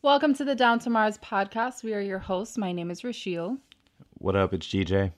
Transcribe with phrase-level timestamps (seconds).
[0.00, 1.82] Welcome to the Down to Mars podcast.
[1.82, 2.56] We are your hosts.
[2.56, 3.58] My name is Rachelle.
[4.18, 4.54] What up?
[4.54, 5.10] It's GJ.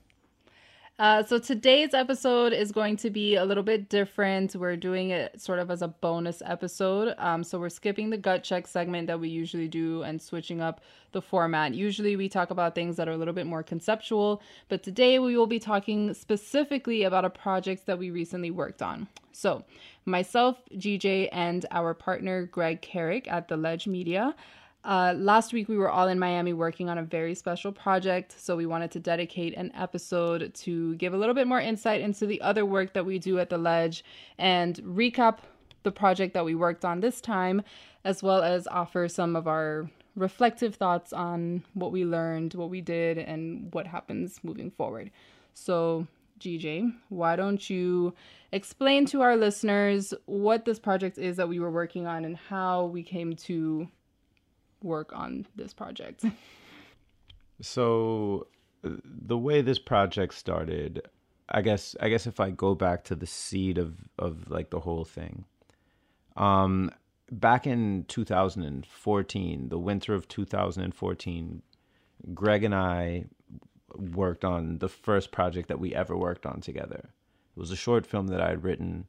[0.97, 4.55] Uh, so today's episode is going to be a little bit different.
[4.55, 7.13] We're doing it sort of as a bonus episode.
[7.19, 10.81] Um, so we're skipping the gut check segment that we usually do and switching up
[11.11, 11.75] the format.
[11.75, 15.37] Usually we talk about things that are a little bit more conceptual, but today we
[15.37, 19.07] will be talking specifically about a project that we recently worked on.
[19.31, 19.63] So
[20.05, 24.35] myself, GJ, and our partner Greg Carrick at the Ledge Media
[24.83, 28.55] uh, last week, we were all in Miami working on a very special project, so
[28.55, 32.41] we wanted to dedicate an episode to give a little bit more insight into the
[32.41, 34.03] other work that we do at the Ledge
[34.39, 35.39] and recap
[35.83, 37.61] the project that we worked on this time,
[38.03, 42.81] as well as offer some of our reflective thoughts on what we learned, what we
[42.81, 45.11] did, and what happens moving forward.
[45.53, 46.07] So,
[46.39, 48.15] GJ, why don't you
[48.51, 52.85] explain to our listeners what this project is that we were working on and how
[52.85, 53.87] we came to
[54.83, 56.25] work on this project?
[57.61, 58.47] So,
[58.83, 61.07] the way this project started,
[61.47, 64.79] I guess, I guess if I go back to the seed of of like the
[64.79, 65.45] whole thing,
[66.35, 66.91] um,
[67.31, 71.61] back in 2014, the winter of 2014,
[72.33, 73.25] Greg and I
[73.95, 77.09] worked on the first project that we ever worked on together.
[77.55, 79.07] It was a short film that I had written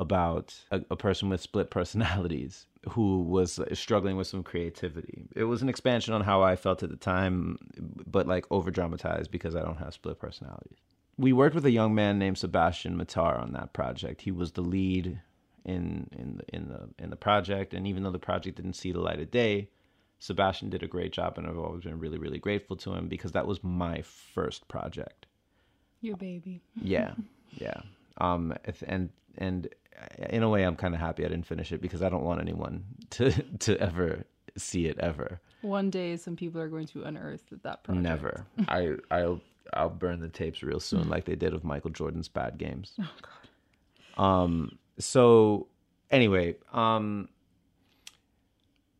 [0.00, 5.28] about a, a person with split personalities who was uh, struggling with some creativity.
[5.36, 7.58] It was an expansion on how I felt at the time,
[8.06, 10.78] but like over dramatized because I don't have split personalities.
[11.18, 14.22] We worked with a young man named Sebastian Matar on that project.
[14.22, 15.20] He was the lead
[15.66, 18.92] in in the in the in the project, and even though the project didn't see
[18.92, 19.68] the light of day,
[20.18, 23.32] Sebastian did a great job, and I've always been really really grateful to him because
[23.32, 25.26] that was my first project.
[26.00, 26.62] Your baby.
[26.80, 27.12] yeah,
[27.52, 27.82] yeah.
[28.18, 28.54] Um,
[28.86, 29.68] and and
[30.30, 32.40] in a way, I'm kind of happy I didn't finish it because I don't want
[32.40, 34.24] anyone to to ever
[34.56, 35.40] see it ever.
[35.62, 38.02] One day, some people are going to unearth that project.
[38.02, 38.46] Never.
[38.68, 39.40] I I'll
[39.74, 42.94] I'll burn the tapes real soon, like they did of Michael Jordan's bad games.
[43.00, 43.10] Oh
[44.16, 44.22] God.
[44.24, 44.78] Um.
[44.98, 45.68] So
[46.10, 47.28] anyway, um,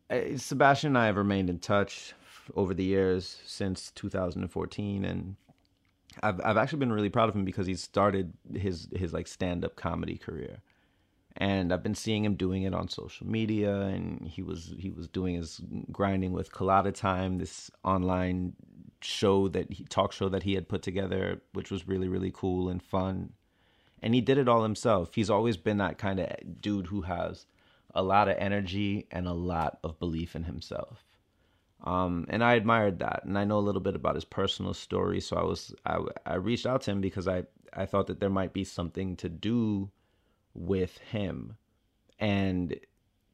[0.09, 2.13] eh, Sebastian and I have remained in touch
[2.55, 5.35] over the years since 2014, and
[6.21, 9.63] I've I've actually been really proud of him because he started his his like stand
[9.63, 10.61] up comedy career.
[11.37, 15.07] And I've been seeing him doing it on social media and he was he was
[15.07, 15.61] doing his
[15.91, 18.53] grinding with Colada Time this online
[19.01, 22.69] show that he talk show that he had put together which was really really cool
[22.69, 23.33] and fun.
[24.03, 25.13] And he did it all himself.
[25.13, 26.27] He's always been that kind of
[26.59, 27.45] dude who has
[27.93, 31.05] a lot of energy and a lot of belief in himself
[31.83, 35.19] um, and I admired that and I know a little bit about his personal story
[35.19, 37.43] so I was I, I reached out to him because I
[37.73, 39.89] I thought that there might be something to do
[40.53, 41.57] with him.
[42.19, 42.79] And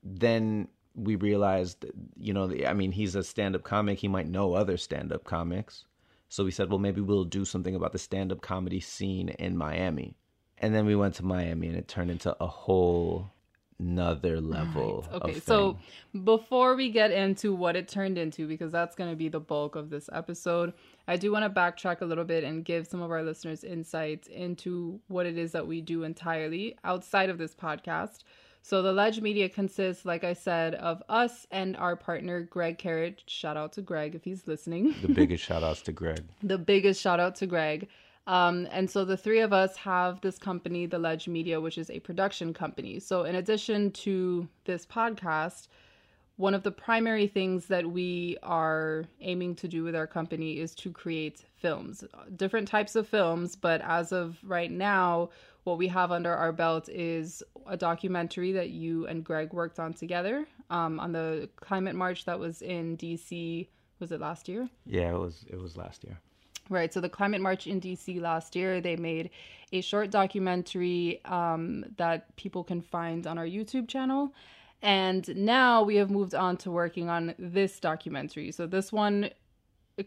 [0.04, 1.86] then we realized
[2.16, 5.86] you know i mean he's a stand-up comic he might know other stand-up comics.
[6.30, 10.16] So we said well maybe we'll do something about the stand-up comedy scene in miami.
[10.60, 13.32] And then we went to miami and it turned into a whole
[13.80, 15.22] another level right.
[15.22, 15.78] okay so
[16.24, 19.76] before we get into what it turned into because that's going to be the bulk
[19.76, 20.74] of this episode
[21.10, 24.28] I do want to backtrack a little bit and give some of our listeners insights
[24.28, 28.24] into what it is that we do entirely outside of this podcast.
[28.62, 33.22] So the Ledge Media consists, like I said, of us and our partner Greg Carrick.
[33.26, 34.96] Shout out to Greg if he's listening.
[35.02, 36.26] The biggest shout outs to Greg.
[36.44, 37.88] the biggest shout out to Greg.
[38.28, 41.90] Um, and so the three of us have this company, the Ledge Media, which is
[41.90, 43.00] a production company.
[43.00, 45.70] So in addition to this podcast,
[46.36, 50.76] one of the primary things that we are aiming to do with our company is
[50.76, 52.04] to create films,
[52.36, 53.56] different types of films.
[53.56, 55.30] But as of right now,
[55.64, 59.94] what we have under our belt is a documentary that you and Greg worked on
[59.94, 63.68] together um, on the climate march that was in DC.
[64.00, 64.70] Was it last year?
[64.86, 65.44] Yeah, it was.
[65.50, 66.20] It was last year.
[66.70, 66.94] Right.
[66.94, 69.30] So the climate march in DC last year, they made
[69.72, 74.34] a short documentary um, that people can find on our YouTube channel.
[74.82, 78.52] And now we have moved on to working on this documentary.
[78.52, 79.30] So this one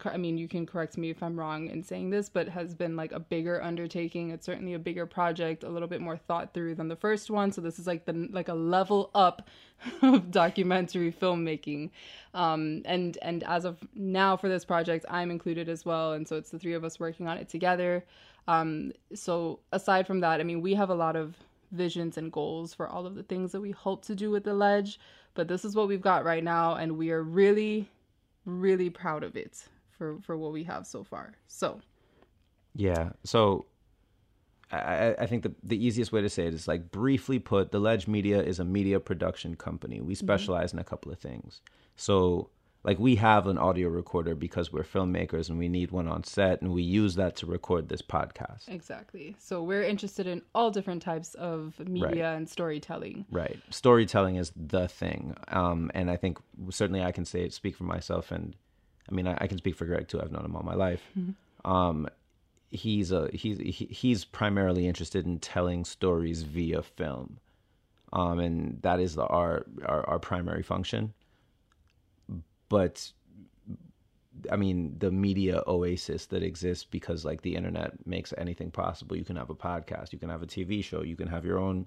[0.05, 2.95] I mean, you can correct me if I'm wrong in saying this, but has been
[2.95, 4.31] like a bigger undertaking.
[4.31, 7.51] It's certainly a bigger project, a little bit more thought through than the first one.
[7.51, 9.49] So this is like the like a level up
[10.03, 11.91] of documentary filmmaking.
[12.35, 16.37] Um, and and as of now for this project, I'm included as well, and so
[16.37, 18.05] it's the three of us working on it together.
[18.47, 21.37] Um, so aside from that, I mean, we have a lot of
[21.73, 24.55] visions and goals for all of the things that we hope to do with the
[24.55, 25.01] ledge.
[25.35, 27.89] But this is what we've got right now, and we are really,
[28.45, 29.67] really proud of it
[30.01, 31.35] for for what we have so far.
[31.47, 31.81] So,
[32.75, 33.11] yeah.
[33.23, 33.67] So,
[34.73, 37.79] I, I think the, the easiest way to say it is like briefly put, the
[37.79, 40.01] Ledge Media is a media production company.
[40.01, 40.79] We specialize mm-hmm.
[40.79, 41.61] in a couple of things.
[41.97, 42.49] So
[42.83, 46.63] like we have an audio recorder because we're filmmakers and we need one on set
[46.63, 51.03] and we use that to record this podcast exactly so we're interested in all different
[51.03, 52.37] types of media right.
[52.37, 56.39] and storytelling right storytelling is the thing um, and i think
[56.71, 58.57] certainly i can say speak for myself and
[59.09, 61.03] i mean i, I can speak for greg too i've known him all my life
[61.19, 61.71] mm-hmm.
[61.71, 62.09] um,
[62.71, 67.39] he's a he's he, he's primarily interested in telling stories via film
[68.13, 71.13] um, and that is the, our, our our primary function
[72.69, 73.13] but
[74.51, 79.17] I mean, the media oasis that exists because like the internet makes anything possible.
[79.17, 81.59] You can have a podcast, you can have a TV show, you can have your
[81.59, 81.87] own,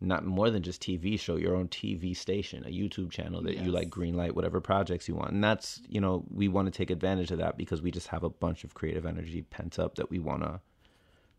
[0.00, 3.64] not more than just TV show, your own TV station, a YouTube channel that yes.
[3.64, 5.32] you like greenlight whatever projects you want.
[5.32, 8.22] And that's, you know, we want to take advantage of that because we just have
[8.22, 10.60] a bunch of creative energy pent up that we want to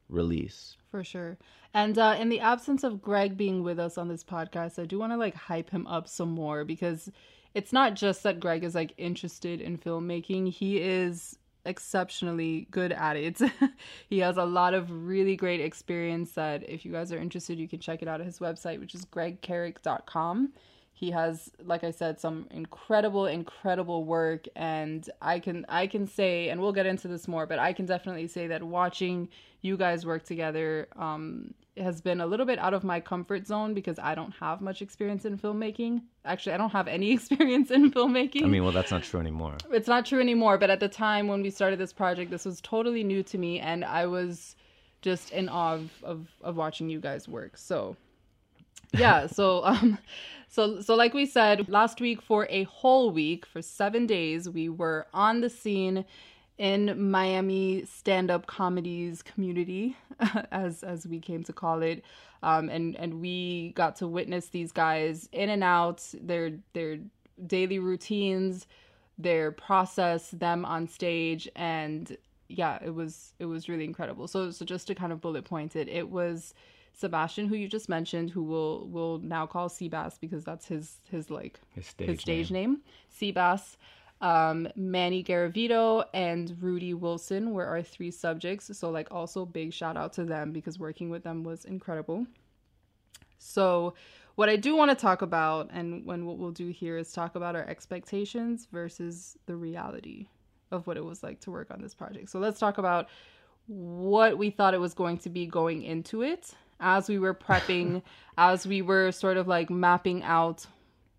[0.10, 0.78] release.
[0.90, 1.38] For sure.
[1.74, 5.00] And uh, in the absence of Greg being with us on this podcast, I do
[5.00, 7.12] want to like hype him up some more because
[7.54, 10.52] it's not just that Greg is like interested in filmmaking.
[10.52, 13.41] He is exceptionally good at it.
[14.09, 17.67] he has a lot of really great experience that if you guys are interested, you
[17.67, 20.53] can check it out at his website, which is gregcarrick.com.
[20.94, 26.47] He has, like I said, some incredible, incredible work, and I can I can say,
[26.47, 29.27] and we'll get into this more, but I can definitely say that watching
[29.61, 33.74] you guys work together um, has been a little bit out of my comfort zone
[33.74, 36.01] because I don't have much experience in filmmaking.
[36.24, 38.44] Actually, I don't have any experience in filmmaking.
[38.44, 39.57] I mean, well, that's not true anymore.
[39.72, 42.62] It's not true anymore, but at the time when we started this project, this was
[42.62, 44.56] totally new to me and I was
[45.01, 47.57] just in awe of of, of watching you guys work.
[47.57, 47.95] So,
[48.94, 50.00] yeah, so um
[50.48, 54.69] so so like we said, last week for a whole week, for 7 days, we
[54.69, 56.06] were on the scene
[56.57, 59.98] in Miami stand-up comedies community,
[60.52, 62.04] as as we came to call it,
[62.44, 67.00] um, and and we got to witness these guys in and out their their
[67.48, 68.68] daily routines,
[69.18, 72.18] their process, them on stage, and
[72.48, 74.28] yeah, it was it was really incredible.
[74.28, 76.54] So so just to kind of bullet point it, it was
[76.94, 81.30] Sebastian, who you just mentioned, who will will now call Seabass because that's his his
[81.30, 82.81] like his stage, his stage name.
[83.19, 83.34] name.
[83.34, 83.75] Seabass
[84.25, 88.75] um, Manny Garavito and Rudy Wilson were our three subjects.
[88.75, 92.25] So, like, also big shout out to them because working with them was incredible.
[93.38, 93.94] So,
[94.33, 97.36] what I do want to talk about, and when what we'll do here is talk
[97.36, 100.28] about our expectations versus the reality
[100.71, 102.31] of what it was like to work on this project.
[102.31, 103.10] So, let's talk about
[103.68, 108.01] what we thought it was going to be going into it as we were prepping,
[108.39, 110.66] as we were sort of like mapping out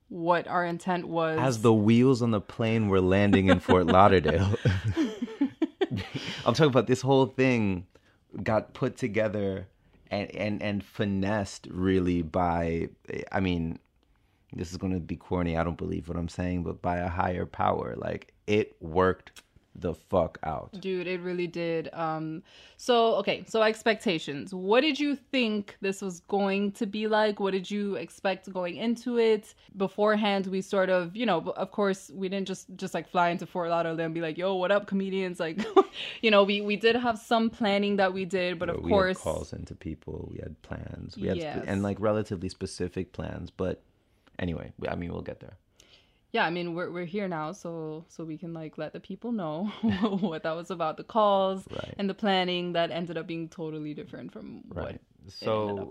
[0.08, 1.38] what our intent was.
[1.38, 4.54] As the wheels on the plane were landing in Fort Lauderdale.
[6.44, 7.86] I'm talking about this whole thing
[8.42, 9.66] got put together
[10.10, 12.88] and, and, and finessed really by,
[13.32, 13.78] I mean,
[14.52, 15.56] this is going to be corny.
[15.56, 17.94] I don't believe what I'm saying, but by a higher power.
[17.96, 19.42] Like it worked
[19.80, 20.72] the fuck out.
[20.80, 21.88] Dude, it really did.
[21.92, 22.42] Um
[22.76, 24.52] so okay, so expectations.
[24.52, 27.40] What did you think this was going to be like?
[27.40, 29.54] What did you expect going into it?
[29.76, 33.46] Beforehand, we sort of, you know, of course, we didn't just just like fly into
[33.46, 35.64] Fort Lauderdale and be like, "Yo, what up, comedians?" Like,
[36.22, 39.18] you know, we we did have some planning that we did, but of we course,
[39.18, 41.16] calls into people, we had plans.
[41.16, 41.64] We had yes.
[41.66, 43.82] and like relatively specific plans, but
[44.38, 45.56] anyway, I mean, we'll get there
[46.32, 49.32] yeah, I mean we're we're here now, so so we can like let the people
[49.32, 49.64] know
[50.20, 51.94] what that was about, the calls right.
[51.98, 55.00] and the planning that ended up being totally different from right.
[55.28, 55.90] so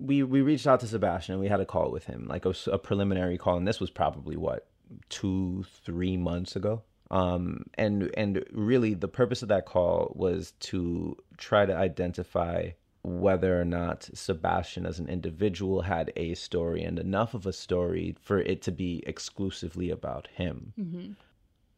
[0.00, 2.54] we we reached out to Sebastian and we had a call with him, like a,
[2.70, 4.68] a preliminary call, and this was probably what
[5.08, 6.82] two three months ago.
[7.10, 12.70] Um, and and really the purpose of that call was to try to identify
[13.08, 18.14] whether or not Sebastian as an individual had a story and enough of a story
[18.20, 20.72] for it to be exclusively about him.
[20.78, 21.12] Mm-hmm.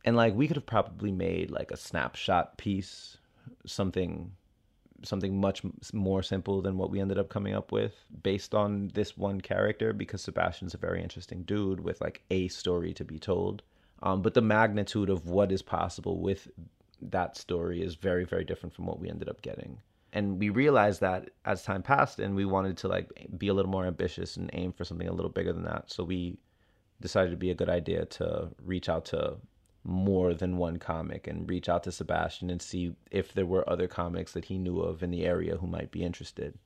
[0.05, 3.19] And like we could have probably made like a snapshot piece,
[3.67, 4.33] something
[5.03, 5.63] something much
[5.95, 9.95] more simple than what we ended up coming up with based on this one character
[9.95, 13.63] because Sebastian's a very interesting dude with like a story to be told.
[14.03, 16.49] Um, but the magnitude of what is possible with
[17.01, 19.79] that story is very very different from what we ended up getting
[20.13, 23.71] and we realized that as time passed and we wanted to like be a little
[23.71, 26.39] more ambitious and aim for something a little bigger than that so we
[27.01, 29.37] decided to be a good idea to reach out to
[29.85, 33.89] more than one comic and reach out to Sebastian and see if there were other
[33.89, 36.59] comics that he knew of in the area who might be interested.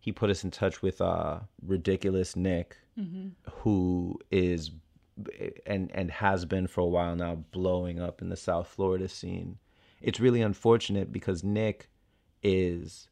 [0.00, 3.28] He put us in touch with uh, ridiculous Nick, mm-hmm.
[3.50, 4.70] who is
[5.64, 9.58] and and has been for a while now blowing up in the South Florida scene.
[10.00, 11.88] It's really unfortunate because Nick
[12.46, 13.08] is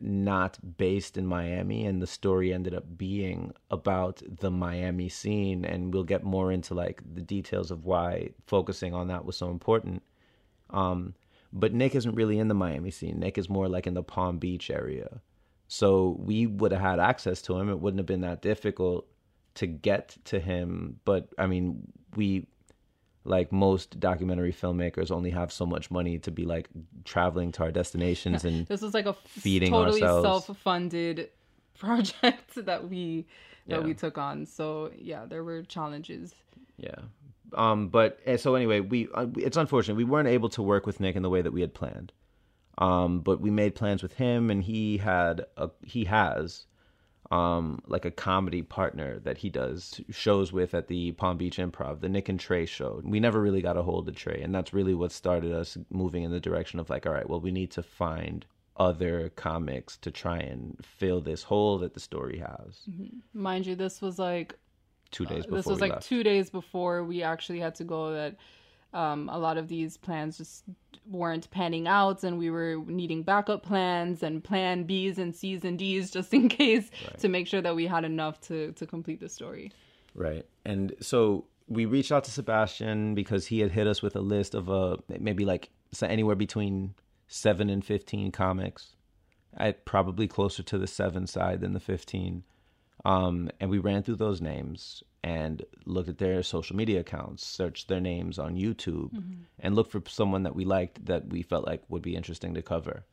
[0.00, 5.64] not based in Miami, and the story ended up being about the Miami scene.
[5.64, 9.50] And we'll get more into like the details of why focusing on that was so
[9.50, 10.02] important.
[10.70, 11.14] Um,
[11.52, 13.18] but Nick isn't really in the Miami scene.
[13.18, 15.20] Nick is more like in the Palm Beach area.
[15.66, 17.68] So we would have had access to him.
[17.68, 19.06] It wouldn't have been that difficult
[19.54, 21.00] to get to him.
[21.04, 22.46] But I mean, we
[23.24, 26.68] like most documentary filmmakers only have so much money to be like
[27.04, 30.46] traveling to our destinations and this was like a feeding totally ourselves.
[30.46, 31.28] self-funded
[31.78, 33.26] project that we
[33.68, 33.86] that Yeah.
[33.86, 34.44] we took on.
[34.46, 36.34] So yeah, there were challenges.
[36.78, 36.96] Yeah.
[37.54, 40.98] Um, but eh, so anyway, we uh, it's unfortunate we weren't able to work with
[41.00, 42.12] Nick in the way that we had planned.
[42.78, 46.66] Um, but we made plans with him, and he had a he has
[47.32, 52.00] um like a comedy partner that he does shows with at the Palm Beach Improv,
[52.00, 53.00] the Nick and Trey show.
[53.02, 56.22] We never really got a hold of Trey, and that's really what started us moving
[56.24, 58.44] in the direction of like, all right, well, we need to find
[58.76, 62.82] other comics to try and fill this hole that the story has.
[63.32, 64.54] Mind you, this was like
[65.10, 66.06] Two days before Uh, this was like left.
[66.06, 68.36] two days before we actually had to go that
[68.92, 70.64] um, a lot of these plans just
[71.10, 75.78] weren't panning out and we were needing backup plans and plan b's and c's and
[75.78, 79.28] d's just in case to make sure that we had enough to to complete the
[79.28, 79.72] story
[80.14, 80.44] Right.
[80.64, 84.54] And so we reached out to Sebastian because he had hit us with a list
[84.54, 86.94] of uh maybe like so anywhere between
[87.28, 88.96] 7 and 15 comics.
[89.56, 92.44] I probably closer to the 7 side than the 15.
[93.04, 97.88] Um and we ran through those names and looked at their social media accounts, searched
[97.88, 99.42] their names on YouTube mm-hmm.
[99.60, 102.62] and looked for someone that we liked that we felt like would be interesting to
[102.62, 103.04] cover.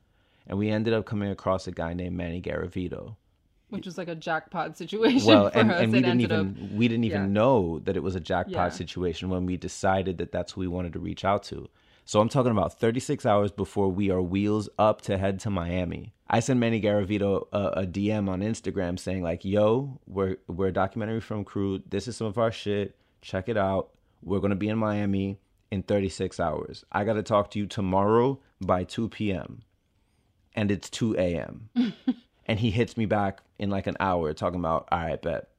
[0.47, 3.15] And we ended up coming across a guy named Manny Garavito
[3.69, 6.71] which was like a jackpot situation well for and, us and we didn't even up
[6.71, 7.27] we didn't even yeah.
[7.27, 8.69] know that it was a jackpot Yeah.
[8.69, 11.69] situation when we decided that that's who we wanted to reach out to
[12.05, 16.13] so i'm talking about 36 hours before we are wheels up to head to miami
[16.29, 20.73] i sent manny garavito a, a dm on instagram saying like yo we're we're a
[20.73, 21.81] documentary from crew.
[21.89, 22.95] This is some of our shit.
[23.21, 23.89] Check it out.
[24.21, 25.39] We're going to be in miami
[25.71, 26.83] in 36 hours.
[26.91, 29.63] I got to talk to you tomorrow by 2 p.m
[30.55, 31.69] and it's 2 a.m
[32.45, 35.49] and he hits me back in like an hour talking about all right bet.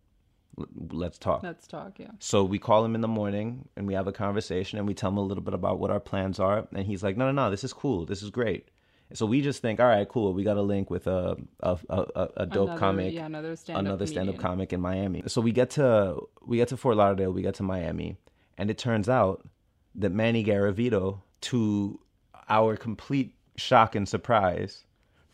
[0.90, 1.42] Let's talk.
[1.42, 2.10] Let's talk yeah.
[2.18, 5.10] So we call him in the morning and we have a conversation and we tell
[5.10, 6.66] him a little bit about what our plans are.
[6.74, 8.04] And he's like no no no this is cool.
[8.04, 8.68] This is great
[9.12, 12.28] so we just think all right cool we got a link with a a, a,
[12.36, 14.50] a- dope Another- comic yeah another stand-up another stand-up comedian.
[14.50, 15.22] comic in Miami.
[15.26, 18.16] So we get to we get to Fort Lauderdale, we get to Miami,
[18.58, 19.46] and it turns out
[19.96, 21.98] that Manny Garavito, to
[22.48, 24.84] our complete shock and surprise,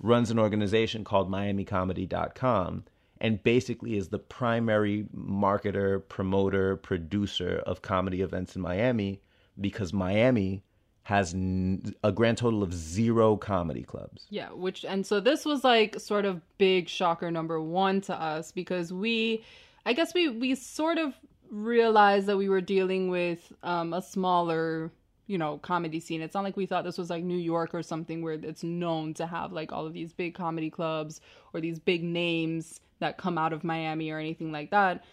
[0.00, 2.84] runs an organization called MiamiComedy.com
[3.20, 9.20] and basically is the primary marketer, promoter, producer of comedy events in Miami
[9.60, 10.62] because Miami
[11.06, 14.26] has n- a grand total of zero comedy clubs.
[14.28, 18.50] Yeah, which and so this was like sort of big shocker number 1 to us
[18.50, 19.44] because we
[19.84, 21.14] I guess we we sort of
[21.48, 24.90] realized that we were dealing with um a smaller,
[25.28, 26.22] you know, comedy scene.
[26.22, 29.14] It's not like we thought this was like New York or something where it's known
[29.14, 31.20] to have like all of these big comedy clubs
[31.54, 35.04] or these big names that come out of Miami or anything like that.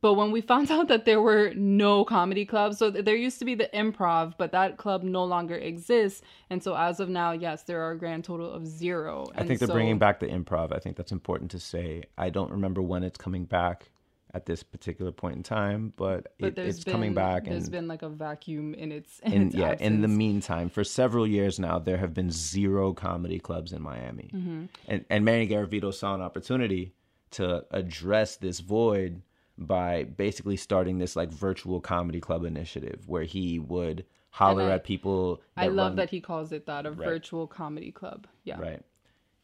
[0.00, 3.44] But when we found out that there were no comedy clubs, so there used to
[3.44, 6.22] be the improv, but that club no longer exists.
[6.50, 9.26] And so as of now, yes, there are a grand total of zero.
[9.34, 10.72] I think they're bringing back the improv.
[10.74, 12.04] I think that's important to say.
[12.18, 13.90] I don't remember when it's coming back
[14.34, 17.44] at this particular point in time, but, but it, it's been, coming back.
[17.44, 20.68] There's And been like a vacuum in its, in, in, its yeah, in the meantime,
[20.68, 24.64] for several years now, there have been zero comedy clubs in Miami, Mm-hmm.
[24.88, 26.92] and and Manny Garavito saw an opportunity
[27.30, 29.22] to address this void
[29.58, 34.84] by basically starting this like virtual comedy club initiative where he would holler I- at
[34.84, 35.40] people.
[35.56, 38.26] I love run- that he calls it that a virtual comedy club.
[38.44, 38.60] Yeah.
[38.60, 38.82] Right.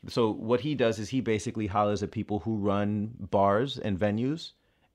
[0.09, 4.53] So what he does is he basically hollers at people who run bars and venues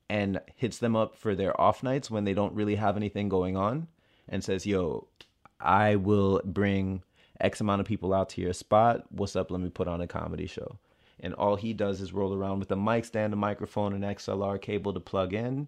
[0.10, 3.56] and hits them up for their off nights when they don't really have anything going
[3.58, 3.88] on
[4.28, 5.08] and says, "Yo,
[5.60, 7.04] I will bring
[7.40, 9.06] X amount of people out to your spot.
[9.12, 9.50] What's up?
[9.50, 10.78] Let me put on a comedy show."
[11.20, 14.62] And all he does is roll around with a mic stand, a microphone, an XLR
[14.62, 15.68] cable to plug in,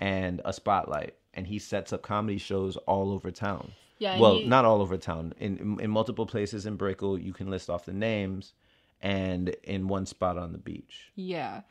[0.00, 1.14] and a spotlight.
[1.34, 3.72] And he sets up comedy shows all over town.
[3.98, 5.32] Yeah, Well, he- not all over town.
[5.38, 8.52] In, in in multiple places in Brickell, you can list off the names,
[9.00, 11.10] and in one spot on the beach.
[11.14, 11.62] Yeah.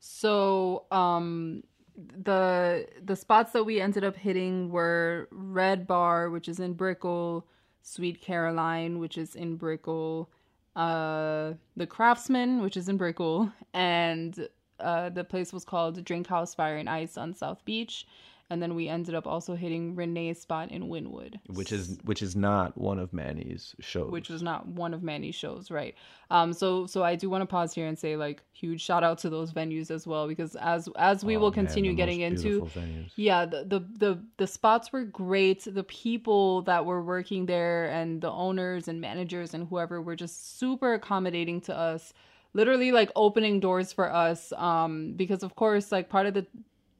[0.00, 1.62] So um
[1.96, 7.46] the the spots that we ended up hitting were Red Bar, which is in Brickell,
[7.82, 10.30] Sweet Caroline, which is in Brickell,
[10.78, 14.48] uh the Craftsman, which is in Brickell, and
[14.80, 18.06] uh the place was called Drink House Fire and Ice on South Beach.
[18.50, 22.34] And then we ended up also hitting Renee's spot in Wynwood, which is which is
[22.34, 24.10] not one of Manny's shows.
[24.10, 25.94] which was not one of Manny's shows, right?
[26.30, 29.18] Um, so so I do want to pause here and say like huge shout out
[29.18, 32.62] to those venues as well because as as we Oh, will continue the getting into,
[32.74, 33.10] venues.
[33.16, 35.64] yeah, the, the the the spots were great.
[35.64, 40.58] The people that were working there and the owners and managers and whoever were just
[40.58, 42.12] super accommodating to us.
[42.54, 46.46] Literally like opening doors for us um because of course like part of the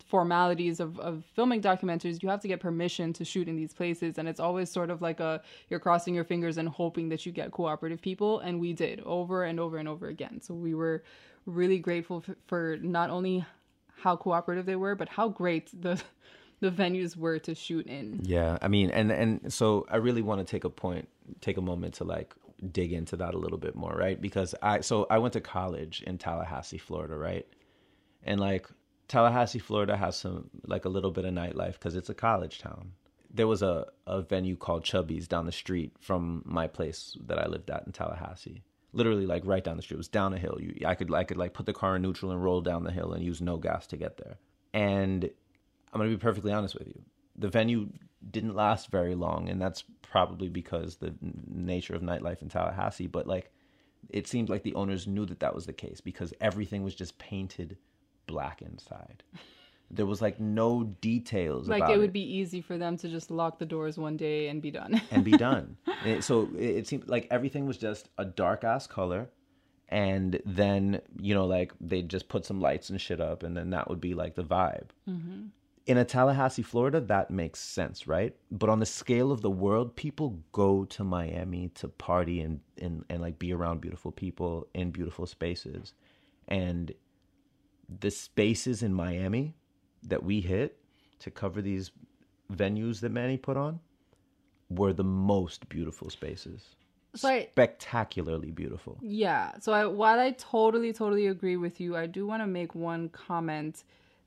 [0.08, 4.18] formalities of, of filming documentaries you have to get permission to shoot in these places
[4.18, 7.30] and it's always sort of like a you're crossing your fingers and hoping that you
[7.30, 11.04] get cooperative people and we did over and over and over again so we were
[11.44, 13.44] really grateful f- for not only
[13.96, 16.00] how cooperative they were but how great the
[16.60, 20.40] the venues were to shoot in Yeah, I mean, and and so I really want
[20.40, 21.08] to take a point,
[21.40, 22.34] take a moment to like
[22.72, 24.20] dig into that a little bit more, right?
[24.20, 27.46] Because I so I went to college in Tallahassee, Florida, right?
[28.24, 28.68] And like
[29.08, 32.92] Tallahassee, Florida has some like a little bit of nightlife because it's a college town.
[33.30, 37.46] There was a a venue called Chubby's down the street from my place that I
[37.46, 38.62] lived at in Tallahassee.
[38.92, 39.96] Literally, like right down the street.
[39.96, 40.58] It was down a hill.
[40.60, 42.92] You, I could I could like put the car in neutral and roll down the
[42.92, 44.38] hill and use no gas to get there.
[44.74, 45.24] And
[45.92, 47.00] I'm gonna be perfectly honest with you.
[47.36, 47.88] The venue
[48.30, 51.14] didn't last very long, and that's probably because the
[51.46, 53.06] nature of nightlife in Tallahassee.
[53.06, 53.52] But like,
[54.10, 57.18] it seemed like the owners knew that that was the case because everything was just
[57.18, 57.78] painted
[58.28, 59.24] black inside.
[59.90, 61.68] There was like no details.
[61.68, 64.48] like about it would be easy for them to just lock the doors one day
[64.48, 65.76] and be done and be done.
[66.04, 69.30] And so it, it seemed like everything was just a dark ass color,
[69.88, 73.70] and then you know like they'd just put some lights and shit up, and then
[73.70, 74.90] that would be like the vibe.
[75.08, 75.46] Mm-hmm.
[75.86, 78.36] In a Tallahassee, Florida, that makes sense, right?
[78.50, 83.06] But on the scale of the world, people go to Miami to party and and,
[83.08, 85.94] and like be around beautiful people in beautiful spaces,
[86.46, 86.92] and
[88.00, 89.54] the spaces in Miami
[90.02, 90.78] that we hit
[91.20, 91.90] to cover these
[92.52, 93.80] venues that Manny put on
[94.70, 96.76] were the most beautiful spaces.
[97.14, 98.98] So I- Spectacularly beautiful.
[99.00, 99.52] Yeah.
[99.60, 103.08] So I, while I totally, totally agree with you, I do want to make one
[103.08, 103.82] comment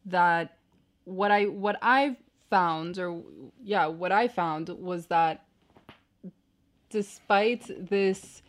[0.06, 0.58] that
[1.06, 2.18] what I what I
[2.50, 3.22] found, or
[3.64, 5.46] yeah, what I found was that
[6.90, 8.42] despite this,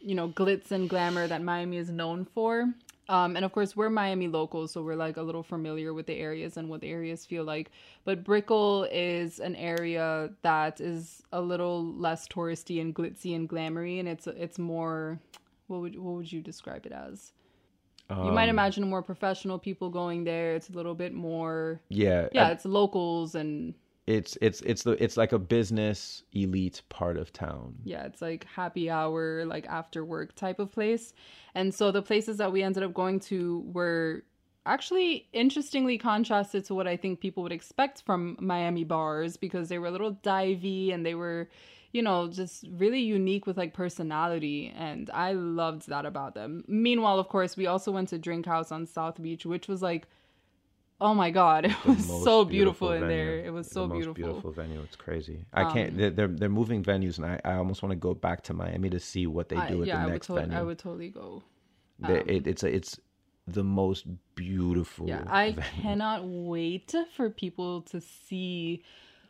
[0.00, 2.72] you know, glitz and glamour that Miami is known for.
[3.08, 6.14] Um, and of course, we're Miami locals, so we're like a little familiar with the
[6.14, 7.70] areas and what the areas feel like.
[8.04, 14.00] But Brickell is an area that is a little less touristy and glitzy and glamoury,
[14.00, 15.18] and it's it's more.
[15.66, 17.32] What would what would you describe it as?
[18.10, 20.54] you might imagine more professional people going there.
[20.54, 21.80] It's a little bit more.
[21.88, 23.74] Yeah, Yeah, I- it's locals and
[24.06, 27.74] it's it's it's the it's like a business elite part of town.
[27.84, 31.14] Yeah, it's like happy hour, like after work type of place.
[31.54, 34.24] And so the places that we ended up going to were
[34.66, 39.78] actually interestingly contrasted to what I think people would expect from Miami bars because they
[39.78, 41.48] were a little divey and they were,
[41.92, 44.72] you know, just really unique with like personality.
[44.76, 46.64] And I loved that about them.
[46.66, 50.06] Meanwhile, of course, we also went to Drink House on South Beach, which was like,
[51.00, 53.16] oh my God, it was so beautiful in venue.
[53.16, 53.44] there.
[53.44, 54.24] It was so the most beautiful.
[54.24, 54.80] Um, beautiful venue.
[54.82, 55.44] It's crazy.
[55.52, 55.96] I can't.
[55.96, 58.90] They're, they're they're moving venues, and I, I almost want to go back to Miami
[58.90, 60.56] to see what they I- do at yeah, the I would, next to- venue.
[60.58, 61.42] I would totally go.
[61.98, 62.98] They- it, it's a, it's
[63.46, 65.08] the most beautiful.
[65.08, 65.62] Yeah, I venue.
[65.82, 68.82] cannot wait for people to see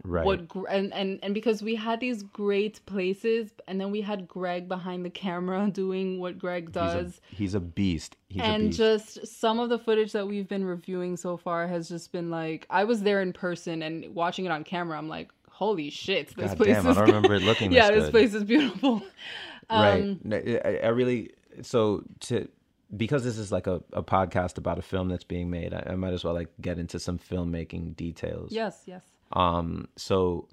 [0.05, 0.25] right.
[0.25, 0.41] what
[0.71, 5.05] and, and and because we had these great places, and then we had Greg behind
[5.05, 8.17] the camera doing what Greg he's does, a, he's a beast.
[8.29, 8.79] He's a and beast.
[8.79, 12.67] just some of the footage that we've been reviewing so far has just been like
[12.71, 14.99] I was there in person and watching it on camera.
[14.99, 17.91] I'm like, holy shit, this God place damn, I is don't remember it looking yeah,
[17.91, 19.03] this this place is beautiful.
[19.71, 21.31] right Um, I, I really
[21.63, 22.49] so to
[22.95, 25.95] because this is like a, a podcast about a film that's being made I, I
[25.95, 29.03] might as well like get into some filmmaking details yes, yes.
[29.35, 30.49] Um so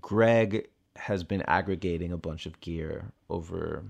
[0.00, 3.82] greg has been aggregating a bunch of gear over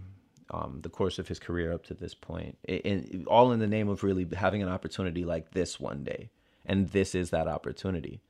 [0.53, 3.88] um, the course of his career up to this point, in, all in the name
[3.88, 6.31] of really having an opportunity like this one day,
[6.66, 8.20] and this is that opportunity.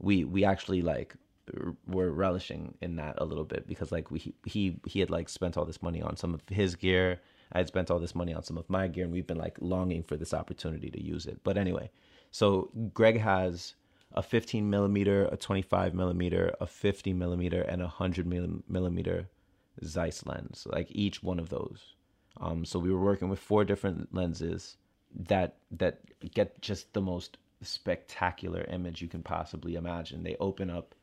[0.00, 1.14] We we actually like
[1.86, 5.56] were relishing in that a little bit because like we he he had like spent
[5.56, 7.20] all this money on some of his gear.
[7.52, 9.56] I had spent all this money on some of my gear, and we've been like
[9.60, 11.40] longing for this opportunity to use it.
[11.44, 11.90] But anyway,
[12.30, 13.74] so Greg has
[14.12, 18.26] a 15 millimeter, a 25 millimeter, a 50 millimeter, and a 100
[18.68, 19.28] millimeter
[19.84, 21.94] Zeiss lens, like each one of those.
[22.40, 24.76] Um, so we were working with four different lenses
[25.14, 26.00] that that
[26.34, 30.22] get just the most spectacular image you can possibly imagine.
[30.22, 30.94] They open up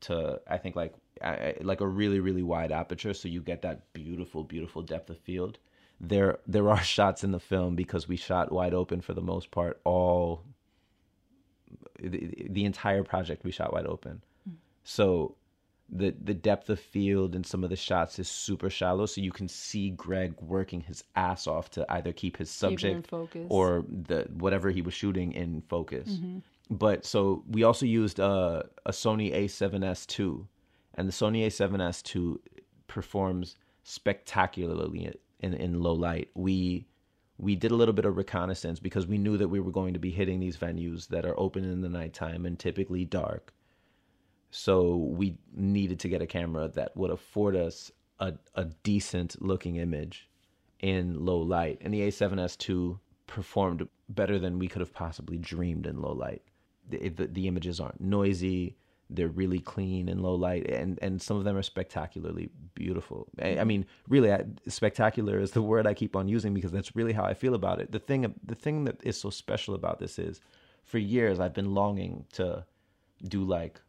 [0.00, 3.92] to I think like I- like a really really wide aperture, so you get that
[3.92, 5.58] beautiful beautiful depth of field.
[6.00, 9.50] There there are shots in the film because we shot wide open for the most
[9.50, 10.44] part all
[12.02, 14.22] the, the entire project we shot wide open.
[14.84, 15.36] So
[15.92, 19.32] the the depth of field in some of the shots is super shallow, so you
[19.32, 23.46] can see Greg working his ass off to either keep his subject focus.
[23.48, 26.08] or the whatever he was shooting in focus.
[26.70, 30.46] But so we also used uh, a Sony A7S2
[30.94, 32.38] and the Sony A7S2
[32.86, 36.30] performs spectacularly in in low light.
[36.34, 36.86] We
[37.40, 39.98] we did a little bit of reconnaissance because we knew that we were going to
[39.98, 43.54] be hitting these venues that are open in the nighttime and typically dark.
[44.50, 49.76] So we needed to get a camera that would afford us a, a decent looking
[49.76, 50.28] image
[50.80, 51.78] in low light.
[51.80, 56.42] And the A7S II performed better than we could have possibly dreamed in low light.
[56.90, 58.76] The, the, the images aren't noisy.
[59.12, 63.28] They're really clean and low light, and, and some of them are spectacularly beautiful.
[63.42, 66.94] I, I mean, really, I, spectacular is the word I keep on using because that's
[66.94, 67.90] really how I feel about it.
[67.90, 70.40] The thing, the thing that is so special about this is,
[70.84, 72.64] for years I've been longing to
[73.28, 73.80] do like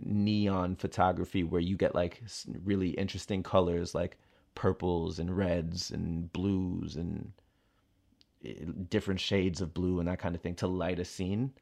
[0.00, 2.22] neon photography where you get like
[2.64, 4.18] really interesting colors like
[4.54, 7.32] purples and reds and blues and
[8.44, 8.52] eh,
[8.88, 11.52] different shades of blue and that kind of thing to light a scene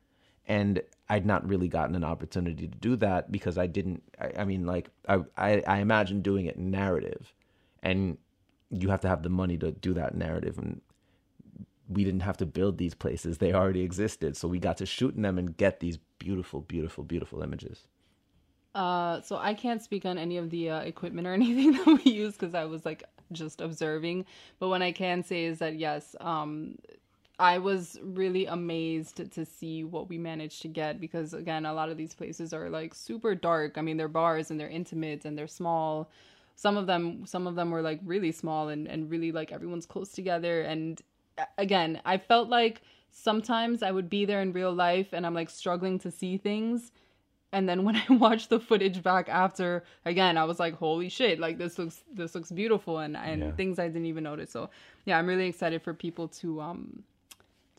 [0.46, 4.44] and i'd not really gotten an opportunity to do that because i didn't i, I
[4.44, 7.32] mean like I, I i imagine doing it narrative.
[7.82, 8.18] And
[8.70, 10.58] you have to have the money to do that narrative.
[10.58, 10.80] And
[11.88, 13.38] we didn't have to build these places.
[13.38, 14.36] They already existed.
[14.36, 17.86] So we got to shoot in them and get these beautiful beautiful beautiful images.
[18.74, 22.12] Uh, so I can't speak on any of the uh, equipment or anything that we
[22.12, 24.26] use because I was like just observing.
[24.58, 26.76] But what I can say is that yes, um,
[27.40, 31.88] I was really amazed to see what we managed to get because again, a lot
[31.88, 33.78] of these places are like super dark.
[33.78, 36.10] I mean, they're bars and they're intimate and they're small.
[36.54, 39.86] Some of them, some of them were like really small and and really like everyone's
[39.86, 40.60] close together.
[40.60, 41.00] And
[41.38, 45.34] uh, again, I felt like sometimes I would be there in real life and I'm
[45.34, 46.92] like struggling to see things
[47.52, 51.40] and then when i watched the footage back after again i was like holy shit
[51.40, 53.50] like this looks this looks beautiful and and Yeah.
[53.52, 54.70] things i didn't even notice so
[55.04, 57.02] yeah i'm really excited for people to um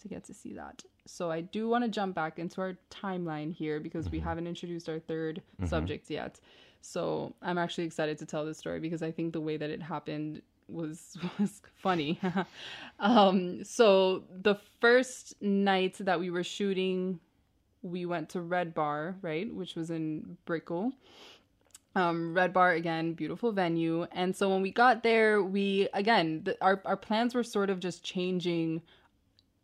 [0.02, 0.84] to get to see that.
[1.06, 4.90] So i do want to jump back into our timeline here because we haven't introduced
[4.90, 6.40] our 3rd subject yet.
[6.82, 9.82] So i'm actually excited to tell this story because i think the way that it
[9.82, 12.20] happened was was funny.
[13.00, 17.20] Um so the first night that we were shooting
[17.82, 20.92] we went to Red Bar, right, which was in Brickell.
[21.96, 24.06] Um, Red Bar again, beautiful venue.
[24.12, 27.80] And so when we got there, we again the, our our plans were sort of
[27.80, 28.82] just changing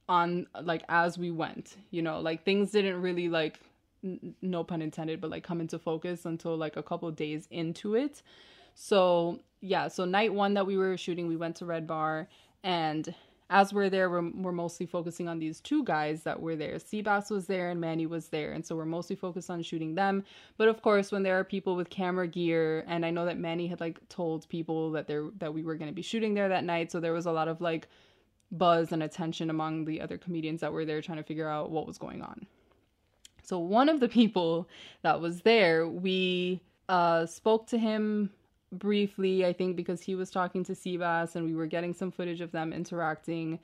[0.09, 1.77] on like as we went.
[1.91, 3.59] You know, like things didn't really like
[4.03, 7.95] n- no pun intended, but like come into focus until like a couple days into
[7.95, 8.21] it.
[8.75, 12.27] So yeah, so night one that we were shooting, we went to Red Bar,
[12.63, 13.13] and
[13.49, 16.75] as we're there, we're, we're mostly focusing on these two guys that were there.
[16.75, 20.23] Seabass was there and Manny was there, and so we're mostly focused on shooting them.
[20.57, 23.67] But of course, when there are people with camera gear, and I know that Manny
[23.67, 26.65] had like told people that there that we were going to be shooting there that
[26.65, 27.87] night, so there was a lot of like
[28.51, 31.87] buzz and attention among the other comedians that were there trying to figure out what
[31.87, 32.45] was going on.
[33.43, 34.67] So one of the people
[35.03, 38.29] that was there, we uh, spoke to him
[38.71, 42.41] briefly, I think, because he was talking to Seabass and we were getting some footage
[42.41, 43.59] of them interacting.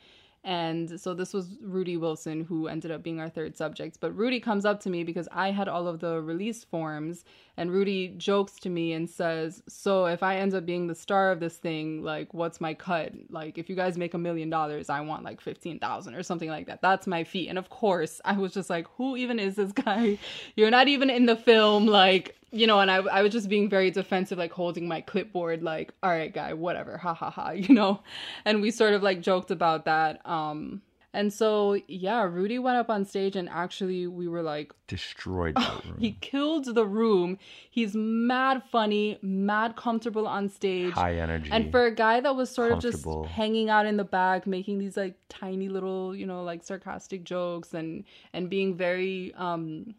[0.46, 4.00] And so this was Rudy Wilson, who ended up being our third subject.
[4.02, 7.24] But Rudy comes up to me because I had all of the release forms,
[7.56, 11.32] and Rudy jokes to me and says, So if I end up being the star
[11.32, 13.14] of this thing, like, what's my cut?
[13.30, 16.68] Like, if you guys make a million dollars, I want like 15,000 or something like
[16.68, 16.82] that.
[16.82, 17.48] That's my fee.
[17.48, 20.18] And of course, I was just like, Who even is this guy?
[20.58, 21.86] You're not even in the film.
[21.86, 25.63] Like, you know, and I, I was just being very defensive, like holding my clipboard,
[25.63, 28.02] like, all right, guy, whatever, ha ha ha, you know?
[28.46, 30.26] And we sort of like joked about that.
[30.26, 30.84] Um,
[31.16, 35.98] and so, yeah, Rudy went up on stage and actually we were like, destroyed room
[36.00, 37.39] he killed the room.
[37.70, 40.94] He's mad funny, mad comfortable on stage.
[40.94, 44.04] high energy And for a guy that was sort of just hanging out in the
[44.04, 49.34] back, making these like tiny little, you know, like sarcastic jokes and and being very
[49.36, 49.96] um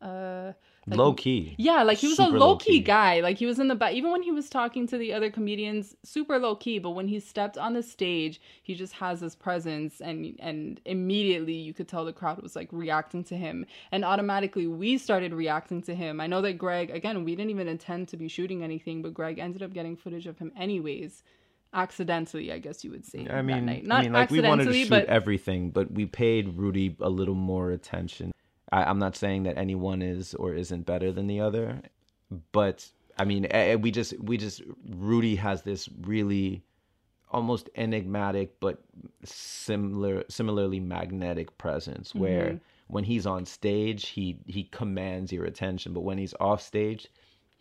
[0.00, 0.52] uh
[0.86, 2.80] like, low key yeah, like he was a Super low key low-key.
[2.80, 3.20] guy.
[3.20, 5.94] Like he was in the back, even when he was talking to the other comedians,
[6.02, 6.80] super low key.
[6.80, 11.54] But when he stepped on the stage, he just has this presence, and and immediately
[11.54, 15.82] you could tell the crowd was like reacting to him, and automatically we started reacting
[15.82, 16.20] to him.
[16.20, 19.38] I know that Greg, again, we didn't even intend to be shooting anything, but Greg
[19.38, 21.22] ended up getting footage of him anyways,
[21.72, 23.20] accidentally, I guess you would say.
[23.20, 23.86] I that mean, night.
[23.86, 27.08] not I mean, like we wanted to shoot but everything, but we paid Rudy a
[27.08, 28.32] little more attention.
[28.72, 31.82] I, I'm not saying that anyone is or isn't better than the other,
[32.50, 33.46] but I mean,
[33.80, 36.62] we just we just Rudy has this really
[37.30, 38.78] almost enigmatic but
[39.24, 42.56] similar similarly magnetic presence where mm-hmm.
[42.88, 47.08] when he's on stage, he he commands your attention, but when he's off stage,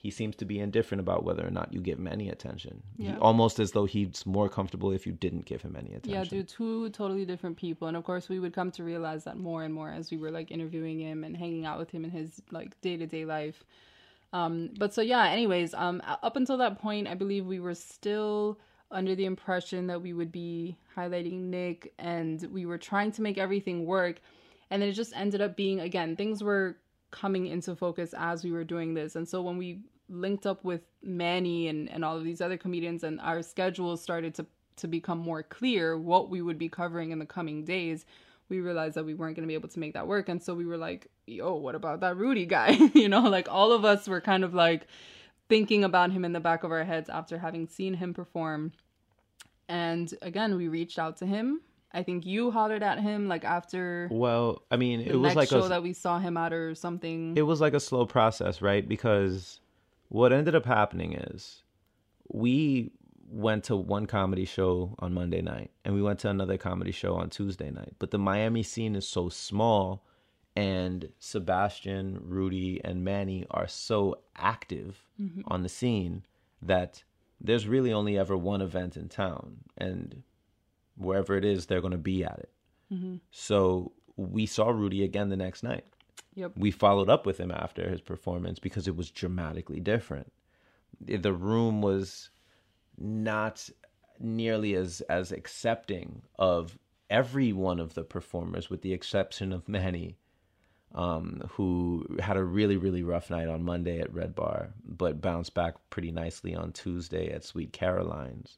[0.02, 2.82] he seems to be indifferent about whether or not you give him any attention.
[2.98, 3.12] Yeah.
[3.12, 6.12] He, almost as though he's more comfortable if you didn't give him any attention.
[6.12, 7.88] Yeah, dude, two totally different people.
[7.88, 10.32] And of course, we would come to realize that more and more as we were
[10.32, 13.64] like interviewing him and hanging out with him in his like day to day life.
[14.34, 18.60] Um, but so yeah, anyways, um, up until that point, I believe we were still
[18.90, 23.38] under the impression that we would be highlighting Nick and we were trying to make
[23.38, 24.20] everything work.
[24.72, 26.78] And then it just ended up being, again, things were
[27.12, 29.16] coming into focus as we were doing this.
[29.16, 29.82] And so when we
[30.12, 34.36] linked up with Manny and, and all of these other comedians and our schedules started
[34.36, 34.46] to,
[34.78, 38.06] to become more clear what we would be covering in the coming days,
[38.50, 40.30] we realized that we weren't going to be able to make that work.
[40.30, 42.72] And so we were like, yo, what about that Rudy guy?
[42.94, 44.88] you know, like all of us were kind of like
[45.50, 48.74] thinking about him in the back of our heads after having seen him perform.
[49.68, 51.62] And again, we reached out to him.
[51.94, 55.64] I think you hollered at him like after Well, I mean, it was like show
[55.64, 57.36] a that we saw him at or something.
[57.36, 58.88] it was like a slow process, right?
[58.88, 59.60] Because
[60.12, 61.64] what ended up happening is
[62.28, 62.92] we
[63.30, 67.16] went to one comedy show on Monday night and we went to another comedy show
[67.16, 67.94] on Tuesday night.
[67.98, 70.06] But the Miami scene is so small
[70.54, 75.44] and Sebastian, Rudy, and Manny are so active mm-hmm.
[75.48, 76.26] on the scene
[76.62, 77.04] that
[77.40, 80.24] there's really only ever one event in town and
[80.98, 82.52] wherever it is they're going to be at it.
[82.94, 83.16] Mm-hmm.
[83.32, 85.86] So we saw Rudy again the next night
[86.36, 86.52] yep.
[86.56, 90.32] we followed up with him after his performance because it was dramatically different.
[91.00, 92.30] The room was
[92.98, 93.70] not
[94.20, 96.78] nearly as as accepting of
[97.10, 100.18] every one of the performers, with the exception of Manny,
[100.94, 105.54] um, who had a really really rough night on Monday at Red Bar, but bounced
[105.54, 108.58] back pretty nicely on Tuesday at Sweet Caroline's.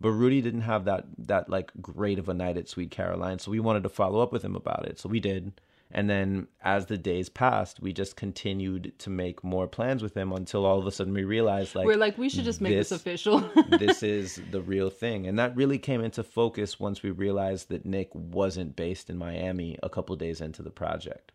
[0.00, 3.50] But Rudy didn't have that that like great of a night at Sweet Caroline, so
[3.50, 4.98] we wanted to follow up with him about it.
[4.98, 5.60] So we did.
[5.96, 10.32] And then as the days passed, we just continued to make more plans with him
[10.32, 12.88] until all of a sudden we realized like we're like, we should just make this,
[12.88, 13.48] this- official.
[13.78, 15.26] this is the real thing.
[15.28, 19.78] And that really came into focus once we realized that Nick wasn't based in Miami
[19.84, 21.30] a couple days into the project.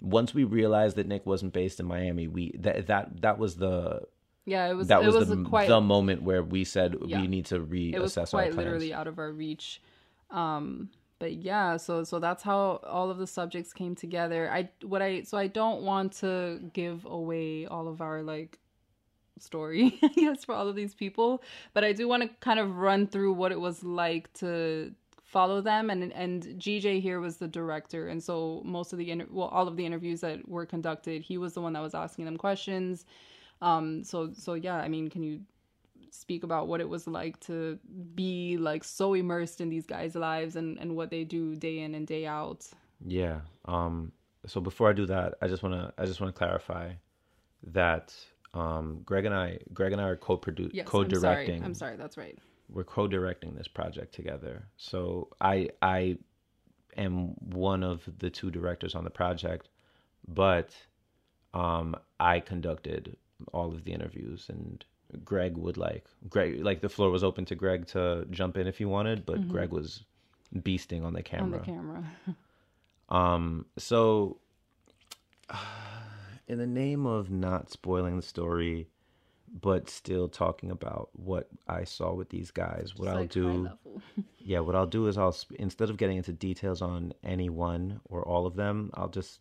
[0.00, 4.02] Once we realized that Nick wasn't based in Miami, we that that that was the
[4.44, 7.20] yeah, it was that it was, was the quite the moment where we said Yeah.
[7.20, 7.94] we need to reassess.
[7.94, 8.56] it was reassess our quite plans.
[8.56, 9.80] literally out of our reach.
[10.30, 10.90] Um
[11.22, 14.50] but yeah, so so that's how all of the subjects came together.
[14.50, 18.58] I what I so I don't want to give away all of our like
[19.38, 22.76] story, I guess, for all of these people, but I do want to kind of
[22.76, 27.46] run through what it was like to follow them and and GJ here was the
[27.46, 31.22] director and so most of the inter- well all of the interviews that were conducted
[31.22, 33.06] he was the one that was asking them questions
[33.62, 35.40] um so so yeah I mean can you
[36.12, 37.78] speak about what it was like to
[38.14, 41.94] be like so immersed in these guys' lives and and what they do day in
[41.94, 42.66] and day out.
[43.06, 43.40] Yeah.
[43.64, 44.12] Um
[44.46, 46.92] so before I do that, I just want to I just want to clarify
[47.68, 48.14] that
[48.54, 51.54] um Greg and I Greg and I are co-produ- Yes, co-directing.
[51.54, 51.64] I'm sorry.
[51.64, 51.96] I'm sorry.
[51.96, 52.38] That's right.
[52.68, 54.68] We're co-directing this project together.
[54.76, 56.18] So I I
[56.96, 59.70] am one of the two directors on the project,
[60.28, 60.74] but
[61.54, 63.16] um I conducted
[63.52, 64.84] all of the interviews and
[65.24, 68.78] Greg would like Greg like the floor was open to Greg to jump in if
[68.78, 70.04] he wanted, but Greg was
[70.56, 71.60] beasting on the camera.
[71.60, 71.70] Mm-hmm.
[71.70, 72.04] On the camera.
[73.08, 74.38] Um, so
[76.48, 78.88] in the name of not spoiling the story,
[79.60, 83.68] but still talking about what I saw with these guys, what I'll do,
[84.38, 88.26] yeah, what I'll do is I'll instead of getting into details on any one or
[88.26, 89.40] all of them, I'll just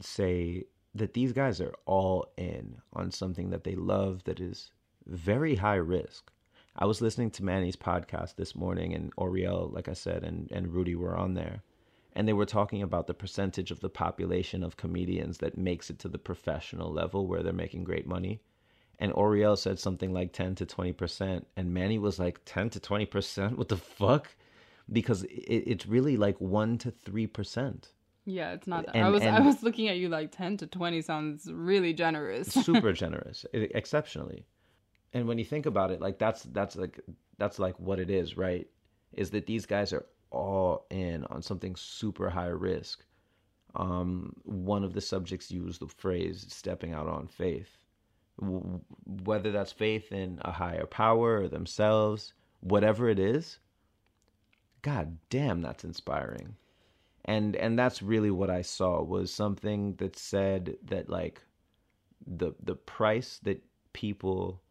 [0.00, 4.70] say that these guys are all in on something that they love that is
[5.08, 6.30] very high risk.
[6.76, 10.72] I was listening to Manny's podcast this morning, and Oriel, like I said, and, and
[10.72, 11.62] Rudy were on there.
[12.14, 15.98] And they were talking about the percentage of the population of comedians that makes it
[16.00, 18.40] to the professional level where they're making great money.
[19.00, 21.44] And Oriel said something like 10 to 20%.
[21.56, 23.56] And Manny was like, 10 to 20%?
[23.56, 24.28] What the fuck?
[24.90, 25.28] Because it,
[25.66, 27.84] it's really like 1 to 3%.
[28.24, 28.96] Yeah, it's not that.
[28.96, 32.48] I And- was I was looking at you like 10 to 20 sounds really generous.
[32.48, 34.44] super generous exceptionally
[35.12, 37.00] and when you think about it like that's that's like
[37.38, 38.68] that's like what it is right?
[39.12, 43.04] Is that these guys are all in on something super high risk.
[43.74, 47.78] Um one of the subjects used the phrase stepping out on faith.
[48.40, 53.58] Whether that's faith in a higher power or themselves whatever it is
[54.82, 56.56] god damn that's inspiring.
[57.24, 61.42] And and that's really what i saw was something that said that like
[62.26, 64.62] the the price that people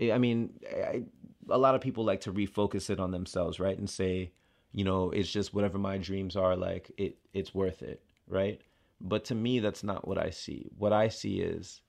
[0.00, 1.02] i mean I,
[1.48, 4.32] a lot of people like to refocus it on themselves right and say
[4.72, 8.60] you know it's just whatever my dreams are like it it's worth it right?
[9.00, 10.68] But to me, that's not what I see.
[10.76, 11.80] What I see is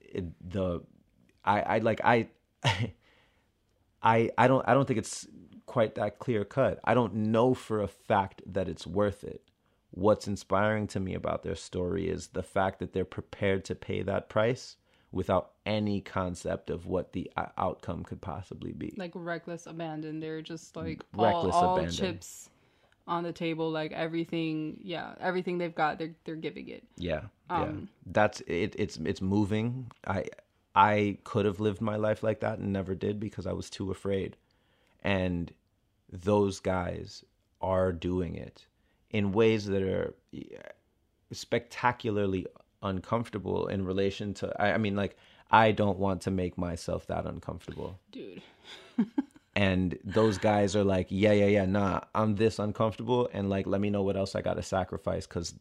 [0.00, 0.80] it, the
[1.44, 2.28] I I like I
[4.02, 5.26] I I don't I don't think it's
[5.66, 6.80] quite that clear cut.
[6.84, 9.42] I don't know for a fact that it's worth it.
[9.92, 14.02] What's inspiring to me about their story is the fact that they're prepared to pay
[14.02, 14.76] that price
[15.12, 18.94] without any concept of what the uh, outcome could possibly be.
[18.96, 20.20] Like reckless abandon.
[20.20, 21.94] They're just like Reckless all, all abandon.
[21.96, 22.48] chips
[23.06, 24.78] on the table, like everything.
[24.82, 26.84] Yeah, everything they've got, they're they're giving it.
[26.96, 27.86] Yeah, Um, yeah.
[28.06, 28.76] That's it.
[28.78, 29.90] It's it's moving.
[30.06, 30.26] I
[30.74, 33.90] I could have lived my life like that and never did because I was too
[33.90, 34.36] afraid.
[35.02, 35.52] And
[36.12, 37.24] those guys
[37.60, 38.66] are doing it
[39.10, 40.14] in ways that are
[41.32, 42.46] spectacularly
[42.82, 44.52] uncomfortable in relation to.
[44.60, 45.16] I, I mean, like
[45.50, 47.98] I don't want to make myself that uncomfortable.
[48.12, 48.42] Dude.
[49.56, 53.80] And those guys are like, yeah, yeah, yeah, nah, I'm this uncomfortable, and like, let
[53.80, 55.54] me know what else I got to sacrifice because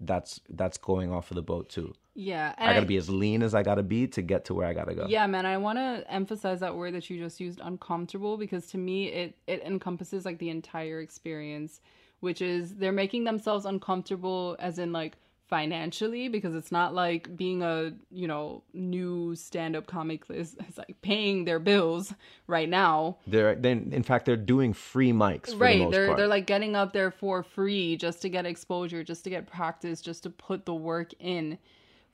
[0.00, 1.94] that's that's going off of the boat too.
[2.14, 2.54] Yeah.
[2.58, 4.94] I gotta be as lean as I gotta be to get to where I gotta
[4.94, 5.06] go.
[5.08, 8.78] Yeah, man, I want to emphasize that word that you just used, uncomfortable, because to
[8.78, 11.80] me it it encompasses like the entire experience,
[12.20, 15.16] which is they're making themselves uncomfortable as in like
[15.54, 20.96] financially because it's not like being a, you know, new stand-up comic is it's like
[21.00, 22.12] paying their bills
[22.48, 23.18] right now.
[23.28, 26.16] They're then, in fact, they're doing free mics for the right most they're part.
[26.16, 30.00] they're like getting up there for free just to get exposure just to get practice
[30.00, 31.56] just to put the work in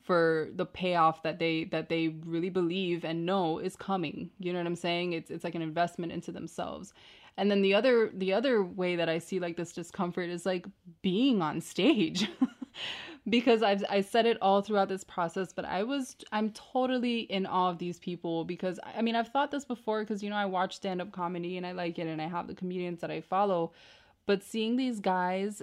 [0.02, 4.58] for the payoff that they that they really believe and know is coming you know
[4.58, 6.92] what i'm saying it's it's like an investment into themselves
[7.36, 10.66] and then the other the other way that i see like this discomfort is like
[11.02, 12.28] being on stage
[13.28, 17.46] because I've I said it all throughout this process, but I was I'm totally in
[17.46, 20.46] awe of these people because I mean I've thought this before because you know I
[20.46, 23.20] watch stand up comedy and I like it and I have the comedians that I
[23.20, 23.72] follow,
[24.26, 25.62] but seeing these guys,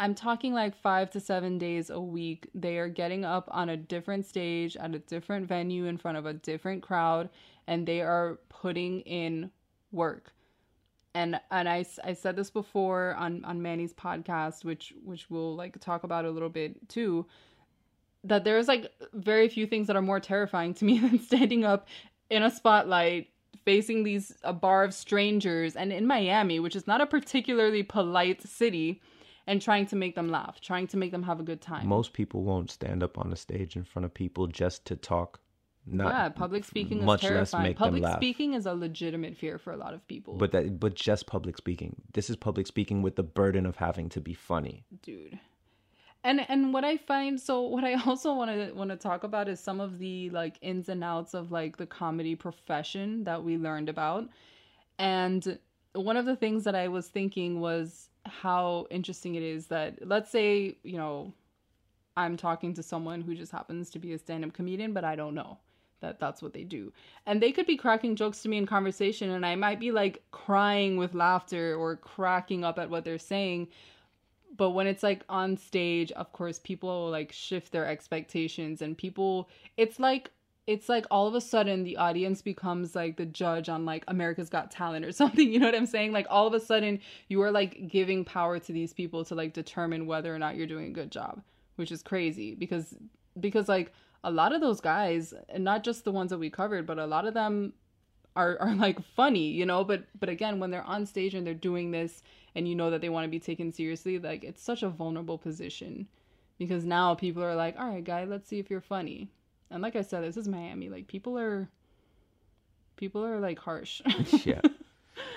[0.00, 2.48] I'm talking like five to seven days a week.
[2.54, 6.26] They are getting up on a different stage at a different venue in front of
[6.26, 7.28] a different crowd,
[7.66, 9.50] and they are putting in
[9.92, 10.32] work
[11.14, 15.78] and and I, I said this before on on Manny's podcast which which we'll like
[15.80, 17.26] talk about a little bit too
[18.24, 21.86] that there's like very few things that are more terrifying to me than standing up
[22.30, 23.28] in a spotlight
[23.64, 28.42] facing these a bar of strangers and in Miami which is not a particularly polite
[28.42, 29.00] city
[29.46, 32.12] and trying to make them laugh trying to make them have a good time Most
[32.12, 35.40] people won't stand up on a stage in front of people just to talk.
[35.86, 38.16] Not, yeah public speaking is much less terrifying make them public laugh.
[38.16, 41.56] speaking is a legitimate fear for a lot of people But that, but just public
[41.58, 42.02] speaking.
[42.14, 44.84] This is public speaking with the burden of having to be funny.
[45.02, 45.38] dude
[46.24, 49.48] and and what i find so what i also want to want to talk about
[49.48, 53.56] is some of the like ins and outs of like the comedy profession that we
[53.58, 54.28] learned about
[54.98, 55.58] and
[55.92, 60.30] one of the things that i was thinking was how interesting it is that let's
[60.30, 61.32] say you know
[62.16, 65.34] i'm talking to someone who just happens to be a stand-up comedian but i don't
[65.34, 65.58] know
[66.04, 66.92] that that's what they do
[67.26, 70.22] and they could be cracking jokes to me in conversation and i might be like
[70.30, 73.66] crying with laughter or cracking up at what they're saying
[74.56, 79.48] but when it's like on stage of course people like shift their expectations and people
[79.76, 80.30] it's like
[80.66, 84.48] it's like all of a sudden the audience becomes like the judge on like America's
[84.48, 85.52] Got Talent or something.
[85.52, 86.12] You know what I'm saying?
[86.12, 89.52] Like all of a sudden you are like giving power to these people to like
[89.52, 91.42] determine whether or not you're doing a good job,
[91.76, 92.94] which is crazy because
[93.38, 93.92] because like
[94.24, 97.06] a lot of those guys, and not just the ones that we covered, but a
[97.06, 97.74] lot of them
[98.34, 101.54] are are like funny, you know, but but again when they're on stage and they're
[101.54, 102.22] doing this
[102.56, 105.38] and you know that they want to be taken seriously, like it's such a vulnerable
[105.38, 106.08] position
[106.58, 109.30] because now people are like, "All right, guy, let's see if you're funny."
[109.70, 110.88] And like I said, this is Miami.
[110.88, 111.68] Like people are
[112.96, 114.02] people are like harsh.
[114.44, 114.60] yeah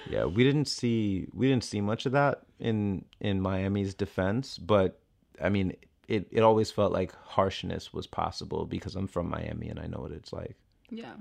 [0.10, 5.00] yeah we didn't see we didn't see much of that in in miami's defense but
[5.42, 5.76] i mean
[6.08, 10.00] it it always felt like harshness was possible because i'm from miami and i know
[10.00, 10.56] what it's like
[10.90, 11.16] Yeah.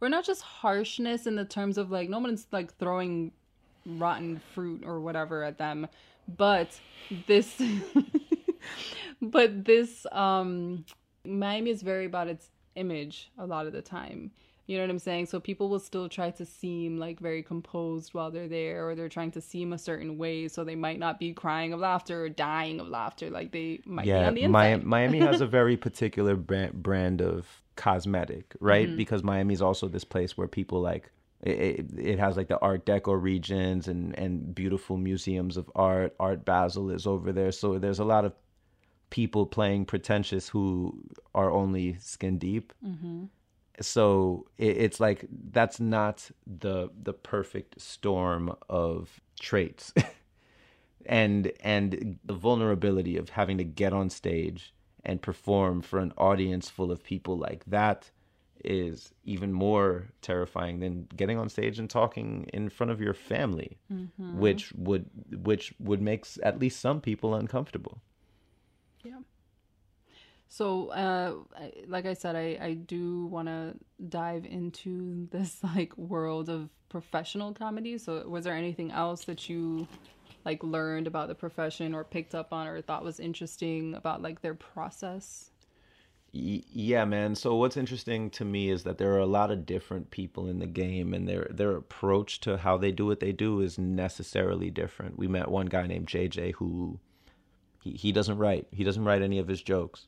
[0.00, 3.30] Or not just harshness in the terms of like no one's like throwing
[3.86, 5.86] rotten fruit or whatever at them,
[6.36, 6.68] but
[7.26, 7.60] this
[9.22, 10.84] but this um
[11.24, 14.32] Miami is very about its image a lot of the time.
[14.66, 15.26] You know what I'm saying?
[15.26, 19.08] So people will still try to seem like very composed while they're there, or they're
[19.08, 22.28] trying to seem a certain way, so they might not be crying of laughter or
[22.28, 24.84] dying of laughter, like they might be yeah on the inside.
[24.84, 28.96] miami has a very particular brand, brand of cosmetic right Mm-hmm.
[28.98, 31.10] because miami's also this place where people like
[31.42, 36.14] it, it, it has like the art deco regions and and beautiful museums of art
[36.20, 38.32] art basel is over there so there's a lot of
[39.10, 41.02] people playing pretentious who
[41.34, 43.24] are only skin deep Mm-hmm.
[43.84, 49.92] So it, it's like that's not the the perfect storm of traits
[51.06, 54.72] and and the vulnerability of having to get on stage
[55.04, 58.10] and perform for an audience full of people like that
[58.64, 63.78] is even more terrifying than getting on stage and talking in front of your family
[63.92, 64.38] Mm-hmm.
[64.38, 65.06] which would
[65.42, 68.00] which would make at least some people uncomfortable
[69.04, 69.18] Yeah.
[70.52, 71.32] So, uh,
[71.88, 73.74] like I said, I, I do want to
[74.10, 77.96] dive into this like world of professional comedy.
[77.96, 79.88] So, was there anything else that you
[80.44, 84.42] like learned about the profession or picked up on or thought was interesting about like
[84.42, 85.52] their process?
[86.32, 90.10] Yeah man so what's interesting to me is that there are a lot of different
[90.10, 93.60] people in the game and their their approach to how they do what they do
[93.60, 96.98] is necessarily different we met one guy named jj who
[97.82, 100.06] he, he doesn't write he doesn't write any of his jokes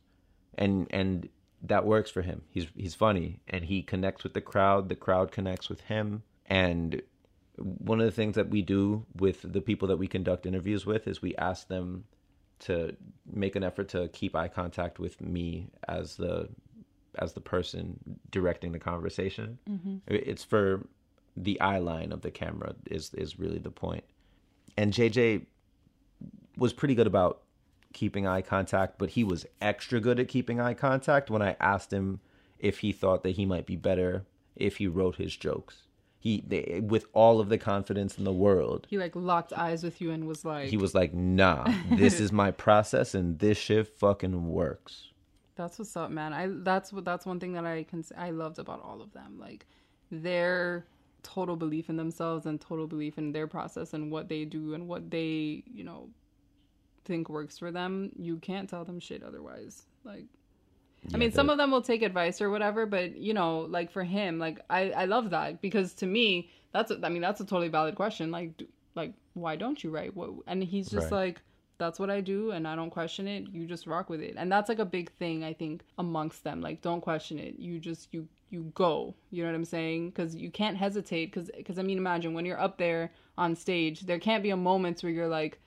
[0.58, 1.28] and and
[1.62, 5.32] that works for him he's he's funny and he connects with the crowd the crowd
[5.32, 7.00] connects with him and
[7.56, 11.06] one of the things that we do with the people that we conduct interviews with
[11.06, 12.04] is we ask them
[12.60, 12.96] to
[13.30, 16.48] make an effort to keep eye contact with me as the
[17.16, 17.98] as the person
[18.30, 19.58] directing the conversation.
[19.70, 19.96] Mm-hmm.
[20.08, 20.86] It's for
[21.36, 24.04] the eye line of the camera is is really the point.
[24.76, 25.46] And JJ
[26.56, 27.42] was pretty good about
[27.94, 31.92] keeping eye contact, but he was extra good at keeping eye contact when I asked
[31.92, 32.20] him
[32.58, 34.24] if he thought that he might be better
[34.56, 35.82] if he wrote his jokes.
[36.18, 40.00] He they, with all of the confidence in the world, He like locked eyes with
[40.00, 43.88] you and was like, he was like, "Nah, this is my process, and this shit
[43.88, 45.10] fucking works."
[45.56, 46.32] That's what's up, man.
[46.32, 49.38] I that's what that's one thing that I can I loved about all of them.
[49.38, 49.66] Like
[50.10, 50.86] their
[51.22, 54.86] total belief in themselves and total belief in their process and what they do and
[54.88, 56.08] what they, you know,
[57.04, 58.10] think works for them.
[58.18, 59.86] You can't tell them shit otherwise.
[60.04, 60.26] Like
[61.12, 64.04] I mean, some of them will take advice or whatever, but you know, like for
[64.04, 67.44] him, like I I love that because to me, that's a, I mean, that's a
[67.44, 68.30] totally valid question.
[68.30, 70.16] Like do, like why don't you write?
[70.16, 71.26] What and he's just Right.
[71.26, 71.42] like
[71.76, 73.48] that's what I do and I don't question it.
[73.52, 74.34] You just rock with it.
[74.36, 76.60] And that's like a big thing I think amongst them.
[76.60, 77.58] Like don't question it.
[77.58, 79.14] You just you you go.
[79.30, 80.12] You know what I'm saying?
[80.12, 84.02] Cuz you can't hesitate cuz cuz I mean imagine when you're up there on stage,
[84.02, 85.60] there can't be a moment where you're like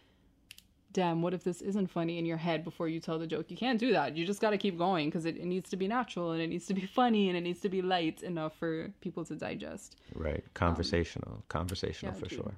[0.98, 3.52] damn, what if this isn't funny in your head before you tell the joke?
[3.52, 4.18] You can't do that.
[4.18, 6.48] You just got to keep going because it, it needs to be natural and it
[6.48, 9.96] needs to be funny and it needs to be light enough for people to digest.
[10.16, 12.40] Right, conversational, conversational yeah, for dude.
[12.40, 12.54] sure.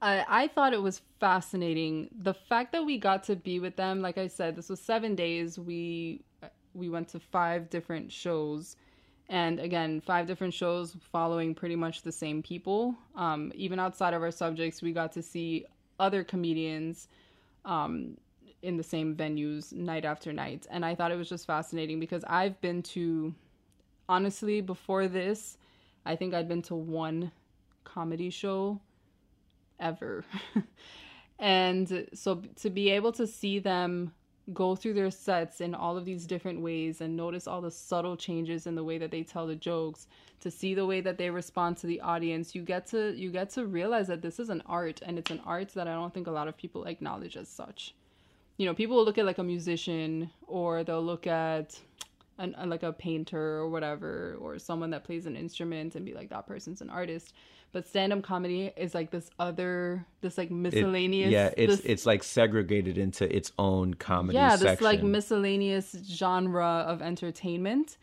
[0.00, 2.10] I, I thought it was fascinating.
[2.22, 5.16] The fact that we got to be with them, like I said, this was seven
[5.16, 5.58] days.
[5.58, 6.22] We
[6.74, 8.76] we went to five different shows,
[9.28, 12.94] and again, five different shows following pretty much the same people.
[13.16, 15.66] Um, even outside of our subjects, we got to see
[15.98, 17.08] other comedians
[17.64, 18.16] um,
[18.62, 22.24] in the same venues night after night, and I thought it was just fascinating because
[22.26, 23.34] I've been to,
[24.08, 25.58] honestly, before this,
[26.06, 27.32] I think I'd been to one
[27.84, 28.80] comedy show
[29.80, 30.24] ever.
[31.38, 34.12] and so to be able to see them
[34.52, 38.16] go through their sets in all of these different ways and notice all the subtle
[38.16, 40.06] changes in the way that they tell the jokes
[40.40, 42.54] to see the way that they respond to the audience.
[42.54, 45.40] You get to you get to realize that this is an art and it's an
[45.46, 47.94] art that I don't think a lot of people acknowledge as such.
[48.58, 51.78] You know people will look at like a musician or they'll look at
[52.38, 56.30] an, like a painter or whatever or someone that plays an instrument and be like
[56.30, 57.32] that person's an artist
[57.72, 62.06] but stand-up comedy is like this other this like It- miscellaneous yeah, it's this, it's
[62.06, 64.66] like segregated into its own comedy yeah section.
[64.66, 67.96] this like miscellaneous genre of entertainment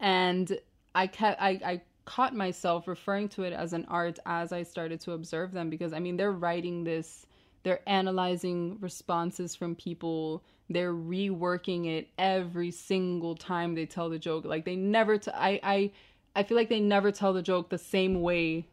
[0.00, 0.58] and
[0.94, 5.00] i kept I, I caught myself referring to it as an art as i started
[5.02, 7.26] to observe them because i mean they're writing this
[7.64, 14.44] they're analyzing responses from people they're reworking it every single time they tell the joke.
[14.44, 15.90] Like they never t- I, I
[16.36, 18.66] i feel like they never tell the joke the same way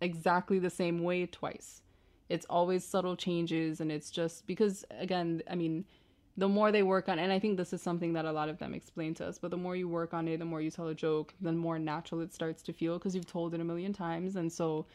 [0.00, 1.82] exactly the same way twice.
[2.28, 5.84] It's always subtle changes and it's just because again i mean
[6.38, 8.58] the more they work on and i think this is something that a lot of
[8.58, 10.88] them explain to us but the more you work on it the more you tell
[10.88, 13.92] a joke the more natural it starts to feel because you've told it a million
[13.92, 14.36] times.
[14.36, 14.86] And so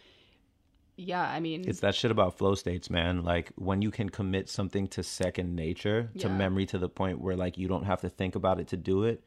[0.98, 3.24] yeah i mean It's that shit about flow states, man.
[3.24, 7.36] Like when you can commit something to second nature, to memory to the point where
[7.36, 9.24] like you don't have to think about it to do it,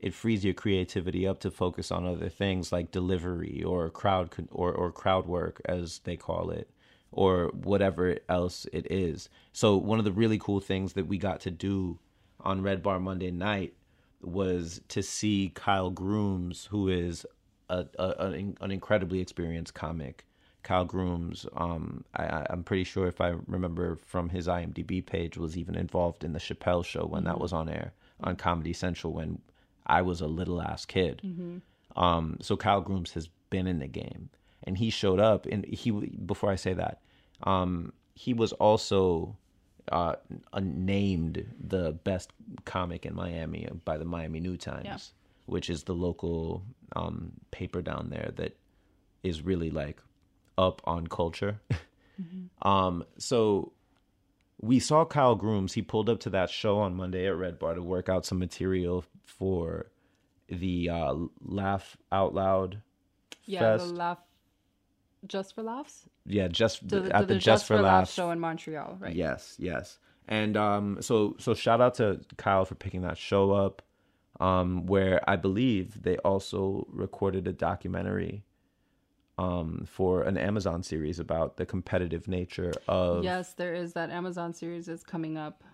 [0.00, 4.48] it frees your creativity up to focus on other things like delivery or crowd con-
[4.52, 6.68] or or crowd work as they call it
[7.10, 9.28] or whatever else it is.
[9.52, 11.98] So one of the really cool things that we got to do
[12.40, 13.72] on Red Bar Monday night
[14.20, 17.24] was to see Kyle Grooms, who is
[17.70, 20.26] a, a an, an incredibly experienced comic.
[20.64, 25.56] Kyle Grooms, um, I, I'm pretty sure if I remember from his IMDb page, was
[25.56, 29.40] even involved in the Chappelle show when that was on air on Comedy Central when
[29.86, 31.20] I was a little ass kid.
[31.96, 34.30] Um, so Kyle Grooms has been in the game,
[34.64, 35.46] and he showed up.
[35.46, 37.00] And he before I say that,
[37.44, 39.36] um, he was also
[39.92, 40.14] uh,
[40.52, 42.30] uh, named the best
[42.64, 44.98] comic in Miami by the Miami New Times, Yeah.
[45.46, 46.62] which is the local
[46.96, 48.56] um, paper down there that
[49.22, 50.00] is really like
[50.58, 51.60] up on culture.
[52.62, 53.72] um, so
[54.60, 55.72] we saw Kyle Grooms.
[55.74, 58.38] He pulled up to that show on Monday at Red Bar to work out some
[58.38, 59.86] material for
[60.48, 62.82] the uh, Laugh Out Loud
[63.46, 63.88] Yeah, Fest.
[63.88, 64.18] the laugh,
[65.26, 66.04] just for laughs.
[66.26, 69.14] yeah, just To the, at to the, Just, for, Laughs show in Montreal, right?
[69.14, 69.98] Yes, yes.
[70.28, 73.82] And um so so shout out to Kyle for picking that show up.
[74.40, 78.44] Um where I believe they also recorded a documentary
[79.38, 84.52] um for an Amazon series about the competitive nature of Yes, there is that Amazon
[84.54, 85.64] series is coming up.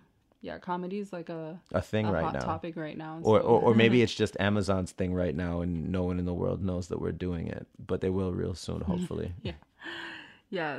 [0.43, 2.41] Yeah, comedy is like a, a thing a right hot now.
[2.41, 3.19] topic right now.
[3.23, 6.25] Or, so- or or maybe it's just Amazon's thing right now and no one in
[6.25, 9.33] the world knows that we're doing it, but they will real soon hopefully.
[9.43, 9.53] Yeah,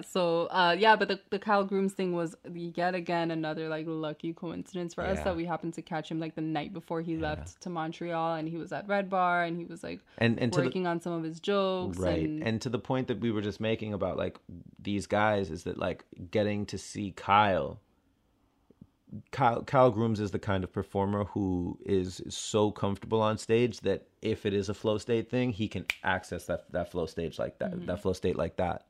[0.02, 4.34] so uh yeah, but the the Kyle Grooms thing was yet again another like lucky
[4.34, 5.24] coincidence for us Yeah.
[5.26, 8.48] that we happened to catch him like the night before he left to Montreal and
[8.50, 11.00] he was at Red Bar and he was like And and to the, working on
[11.02, 12.24] some of his jokes right.
[12.24, 14.38] and, and to the point that we were just making about like
[14.78, 17.80] these guys is that like getting to see kyle
[19.32, 24.08] kyle, kyle grooms is the kind of performer who is so comfortable on stage that
[24.22, 27.58] if it is a flow state thing he can access that that flow stage like
[27.60, 28.86] that that flow state like that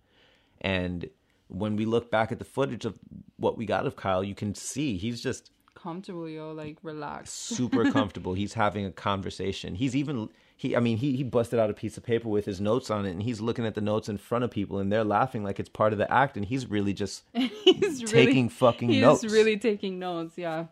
[0.61, 1.09] and
[1.47, 2.97] when we look back at the footage of
[3.37, 7.33] what we got of kyle you can see he's just comfortable, yo, like relaxed.
[7.33, 8.35] super comfortable.
[8.35, 9.73] He's having a conversation.
[9.73, 12.61] He's even he I mean he he busted out a piece of paper with his
[12.61, 15.03] notes on it and he's looking at the notes in front of people and they're
[15.03, 19.01] laughing like it's part of the act and he's really just He's taking fucking he
[19.01, 19.23] notes.
[19.23, 20.65] He's really taking notes, yeah.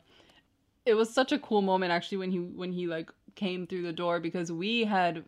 [0.85, 3.93] It was such a cool moment actually when he when he like came through the
[3.93, 5.23] door because we had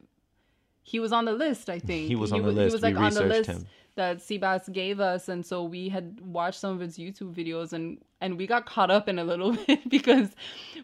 [0.83, 2.07] he was on the list, I think.
[2.07, 2.73] He was on the He list.
[2.73, 3.67] was We like on the researched list him.
[3.95, 7.97] That Seabass gave us and so we had watched some of his YouTube videos and
[8.21, 10.29] and we got caught up in a little bit because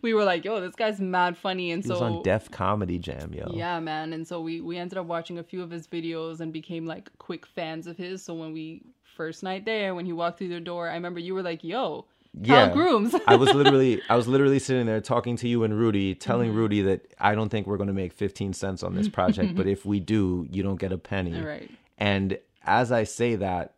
[0.01, 2.97] we were like, yo, this guy's mad funny and he so was on Def Comedy
[2.99, 3.51] Jam, yo.
[3.53, 4.11] yeah, man.
[4.13, 7.09] And so we we ended up watching a few of his videos and became like
[7.19, 8.23] quick fans of his.
[8.23, 11.33] So when we first night there, when he walked through the door, I remember you
[11.33, 12.71] were like, "Yo, Yeah.
[12.73, 16.49] Grooms." I was literally I was literally sitting there talking to you and Rudy, telling
[16.49, 16.57] Mm-hmm.
[16.57, 19.65] Rudy that I don't think we're going to make 15 cents on this project, but
[19.75, 21.39] if we do, you don't get a penny.
[21.39, 21.69] right.
[21.99, 22.37] And
[22.67, 23.73] as I say that,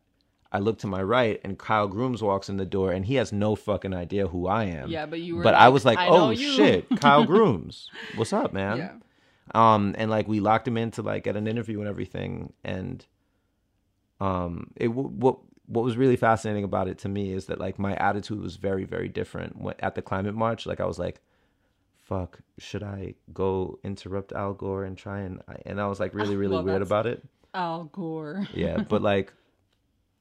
[0.51, 3.31] I look to my right and Kyle Grooms walks in the door and he has
[3.31, 4.89] no fucking idea who I am.
[4.89, 7.89] Yeah, but you were But I was like, "I "Oh shit, Kyle Grooms.
[8.15, 8.93] What's up, man?" Yeah.
[9.53, 13.05] Um and like we locked him in to like get an interview and everything and
[14.19, 15.37] um it what
[15.67, 18.85] what was really fascinating about it to me is that like my attitude was very
[18.85, 21.21] very different at the climate march like I was like
[21.95, 26.35] fuck should I go interrupt Al Gore and try and and I was like really
[26.43, 27.23] really Well, weird about it
[27.53, 28.47] Al Gore.
[28.53, 29.33] yeah, but like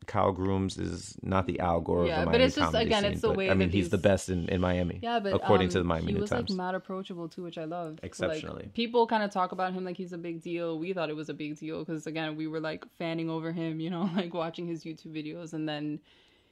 [0.06, 3.12] Kyle Grooms is not the Al Gore Yeah, of the but it's just, again, scene,
[3.12, 4.98] it's the but, way I mean, that he's the best in, in Miami.
[5.02, 6.50] Yeah, but according to um, the Miami he New was Times.
[6.50, 8.00] like mad approachable too, which I love.
[8.02, 8.62] Exceptionally.
[8.64, 10.78] Like, people kind of talk about him like he's a big deal.
[10.78, 13.80] We thought it was a big deal because again, we were like fanning over him,
[13.80, 16.00] you know, like watching his YouTube videos, and then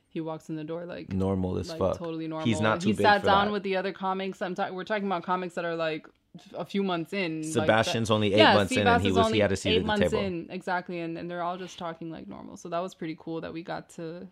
[0.09, 1.99] he walks in the door like normal as like fuck.
[1.99, 2.47] totally normal.
[2.47, 3.53] He's not too he big sat down that.
[3.53, 4.43] with the other comics.
[4.43, 6.07] I'm ta- we're talking about comics that are like
[6.55, 7.43] a few months in.
[7.43, 9.71] like, Sebastian's that- only eight yeah, months in, and he was he had a seat
[9.71, 10.25] eight at the months table.
[10.25, 12.57] in exactly, and and they're all just talking like normal.
[12.57, 14.29] So that was pretty cool that we got to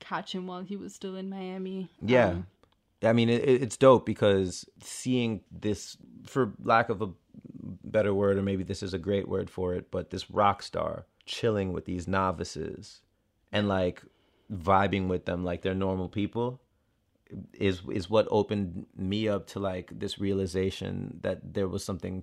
[0.00, 1.88] catch him while he was still in Miami.
[2.00, 2.28] Yeah.
[2.28, 2.46] Um,
[3.02, 5.96] I mean, it, it's dope because seeing this,
[6.26, 7.10] for lack of a
[7.84, 11.06] better word, or maybe this is a great word for it, but this rock star
[11.26, 13.02] chilling with these novices
[13.52, 14.02] and like
[14.52, 16.60] vibing with them like they're normal people
[17.52, 22.22] is is what opened me up to like this realization that there was something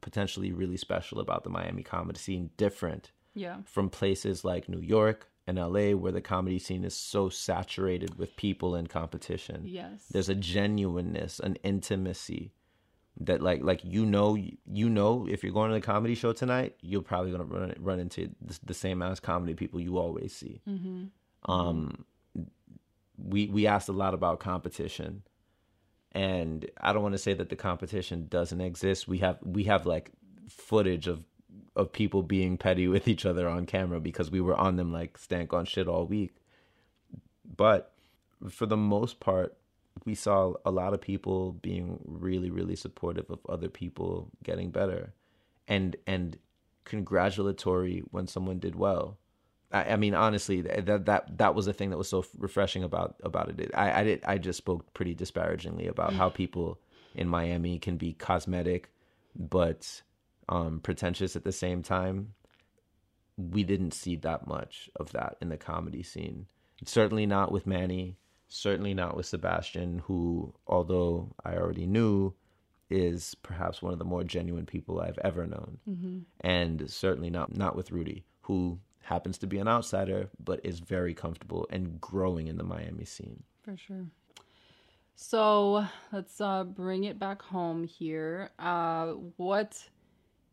[0.00, 3.56] potentially really special about the Miami comedy scene, different yeah.
[3.64, 8.36] from places like New York and LA where the comedy scene is so saturated with
[8.36, 9.62] people and competition.
[9.64, 10.04] Yes.
[10.10, 12.52] There's a genuineness, an intimacy
[13.20, 16.76] that like like you know you know if you're going to the comedy show tonight,
[16.80, 20.34] you're probably going to run run into the, the same ass comedy people you always
[20.34, 20.62] see.
[21.46, 22.04] Um
[23.22, 25.22] we we asked a lot about competition
[26.12, 29.08] and I don't want to say that the competition doesn't exist.
[29.08, 30.10] We have we have like
[30.48, 31.24] footage of
[31.74, 35.16] of people being petty with each other on camera because we were on them like
[35.16, 36.34] stank on shit all week.
[37.56, 37.92] But
[38.50, 39.56] for the most part,
[40.04, 45.14] we saw a lot of people being really really supportive of other people getting better
[45.66, 46.38] and and
[46.84, 49.16] congratulatory when someone did well.
[49.72, 53.16] I, I mean, honestly, that that that was the thing that was so refreshing about
[53.22, 53.70] about it.
[53.74, 56.78] I I did I just spoke pretty disparagingly about how people
[57.14, 58.90] in Miami can be cosmetic,
[59.36, 60.02] but
[60.48, 62.34] um, pretentious at the same time.
[63.36, 66.46] We didn't see that much of that in the comedy scene.
[66.84, 68.16] Certainly not with Manny.
[68.48, 72.34] Certainly not with Sebastian, who, although I already knew,
[72.90, 75.78] is perhaps one of the more genuine people I've ever known.
[75.88, 76.18] Mm-hmm.
[76.40, 81.14] And certainly not not with Rudy, who happens to be an outsider but is very
[81.14, 83.42] comfortable and growing in the Miami scene.
[83.62, 84.06] For sure.
[85.14, 88.50] So let's uh, bring it back home here.
[88.58, 89.82] Uh, what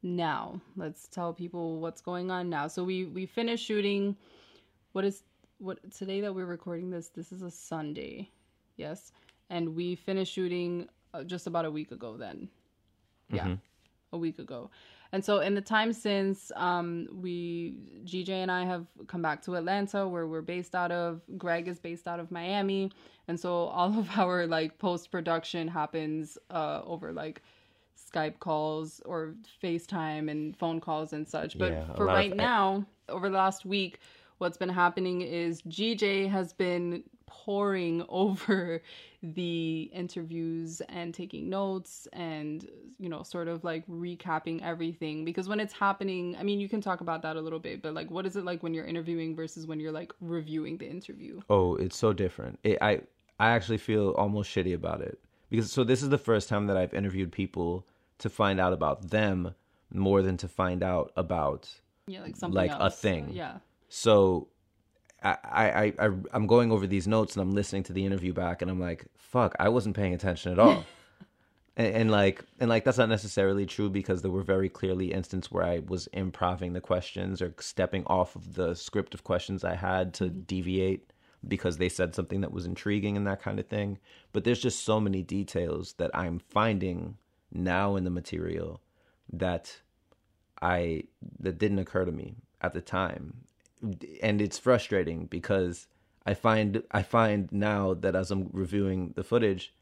[0.03, 0.61] now?
[0.75, 2.67] Let's tell people what's going on now.
[2.67, 4.15] So we we finished shooting.
[4.91, 5.23] What is
[5.59, 7.09] what today that we're recording this?
[7.09, 8.29] This is a Sunday,
[8.77, 9.11] yes,
[9.49, 12.17] and we finished shooting uh, just about a week ago.
[12.17, 12.49] Then,
[13.31, 13.53] yeah, Mm-hmm.
[14.13, 14.69] a week ago.
[15.11, 19.55] And so in the time since, um, we GJ and I have come back to
[19.55, 21.21] Atlanta, where we're based out of.
[21.37, 22.91] Greg is based out of Miami,
[23.27, 27.41] and so all of our like post production happens uh, over like
[28.13, 29.33] Skype calls or
[29.63, 31.57] FaceTime and phone calls and such.
[31.57, 33.99] But Yeah, for lot of- right now, over the last week,
[34.37, 38.81] what's been happening is GJ has been poring over
[39.23, 42.67] the interviews and taking notes and
[42.99, 46.79] you know sort of like recapping everything because when it's happening i mean you can
[46.81, 49.35] talk about that a little bit but like what is it like when you're interviewing
[49.35, 52.59] versus when you're like reviewing the interview Oh, it's so different.
[52.63, 53.01] It, I
[53.39, 55.19] I actually feel almost shitty about it
[55.49, 57.85] because so this is the first time that I've interviewed people
[58.19, 59.55] to find out about them
[59.93, 61.69] more than to find out about
[62.07, 62.99] yeah like something Like a else.
[62.99, 63.29] thing.
[63.31, 63.57] yeah
[63.89, 64.47] So
[65.23, 68.61] I, I, I, I'm going over these notes and I'm listening to the interview back
[68.61, 70.85] and I'm like, fuck, I wasn't paying attention at all.
[71.77, 75.51] and, and like, and like, that's not necessarily true because there were very clearly instances
[75.51, 79.75] where I was improving the questions or stepping off of the script of questions I
[79.75, 80.41] had to mm-hmm.
[80.41, 81.13] deviate
[81.47, 83.99] because they said something that was intriguing and that kind of thing.
[84.33, 87.17] But there's just so many details that I'm finding
[87.51, 88.81] now in the material
[89.31, 89.81] that
[90.61, 91.03] I
[91.39, 93.45] that didn't occur to me at the time,
[94.21, 95.87] and it's frustrating because
[96.25, 99.73] I find I find now that as I'm reviewing the footage,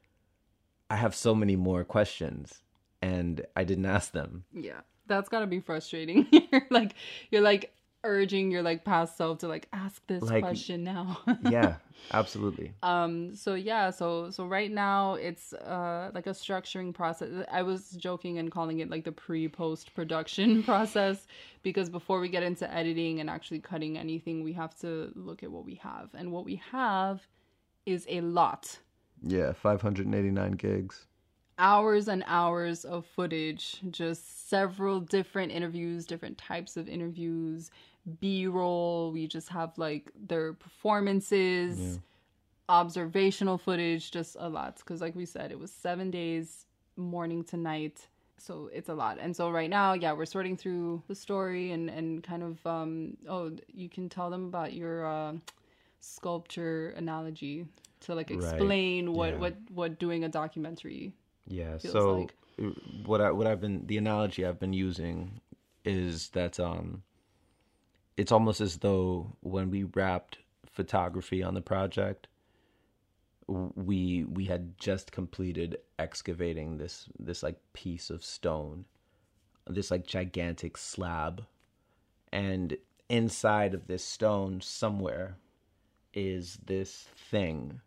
[0.90, 2.62] I have so many more questions,
[3.02, 4.46] and I didn't ask them.
[4.54, 6.94] yeah that's gotta be frustrating you're like
[7.32, 7.74] you're like
[8.04, 11.18] urging your like past self to like ask this Like- question now
[11.50, 11.76] Yeah,
[12.14, 12.74] absolutely.
[12.84, 17.92] um so yeah so so right now it's uh like a structuring process i was
[17.92, 21.26] joking and calling it like the pre post production process
[21.64, 25.52] because before we get into editing and actually cutting anything we have to look at
[25.52, 27.28] what we have and what we have
[27.86, 28.80] is a lot
[29.24, 31.07] Yeah, 589 gigs.
[31.60, 37.72] Hours and hours of footage, just several different interviews, different types of interviews,
[38.20, 39.12] B roll.
[39.12, 42.00] We just have like their performances,
[42.70, 44.78] observational footage, just a lot.
[44.78, 48.08] Because, like we said, it was seven days, morning to night.
[48.38, 49.18] So it's a lot.
[49.20, 53.18] And so right now, yeah, we're sorting through the story and, and kind of, um,
[53.28, 55.34] oh, you can tell them about your uh,
[56.02, 57.66] sculpture analogy
[58.02, 58.38] to like Right.
[58.38, 59.40] explain what, Yeah.
[59.40, 61.14] what, what doing a documentary
[61.48, 61.78] Yeah.
[61.78, 62.36] so like.
[63.06, 65.42] what I what I've been the analogy I've been using
[65.86, 67.04] is that um
[68.18, 72.28] it's almost as though when we wrapped photography on the project
[73.48, 78.86] we we had just completed excavating this this like piece of stone
[79.68, 81.46] this like gigantic slab
[82.32, 82.78] and
[83.10, 85.38] inside of this stone somewhere
[86.14, 87.80] is this thing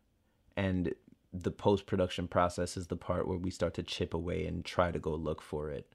[0.56, 0.94] and
[1.32, 4.90] the post production process is the part where we start to chip away and try
[4.90, 5.92] to go look for it.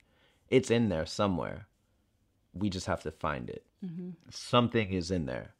[0.50, 1.68] It's in there somewhere.
[2.54, 3.66] We just have to find it.
[3.86, 4.12] Mm-hmm.
[4.30, 5.54] Something is in there.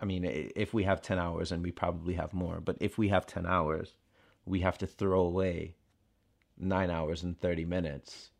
[0.00, 3.08] I mean, if we have 10 hours, and we probably have more, but if we
[3.08, 3.96] have 10 hours,
[4.44, 5.74] we have to throw away
[6.58, 8.30] nine hours and 30 minutes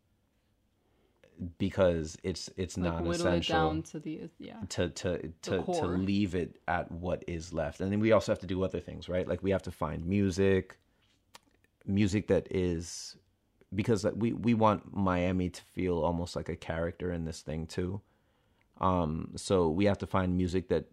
[1.57, 4.55] because it's it's like not it essential down to the yeah.
[4.69, 7.79] to to to, to leave it at what is left.
[7.79, 9.27] And then we also have to do other things right?
[9.27, 10.77] Like we have to find music
[11.85, 13.15] music that is
[13.73, 17.67] because like, we we want miami to feel almost like a character in this thing
[17.67, 18.01] too.
[18.81, 20.85] Um so we have to find music that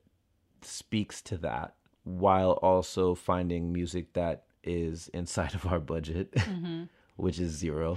[0.63, 1.75] speaks to that
[2.05, 6.35] while also finding music that is inside of our budget
[7.17, 7.97] which is zero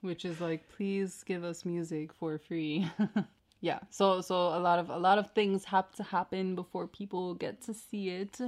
[0.00, 2.88] which is like please give us music for free.
[3.62, 7.34] Yeah so so a lot of a lot of things have to happen before people
[7.34, 8.38] get to see it.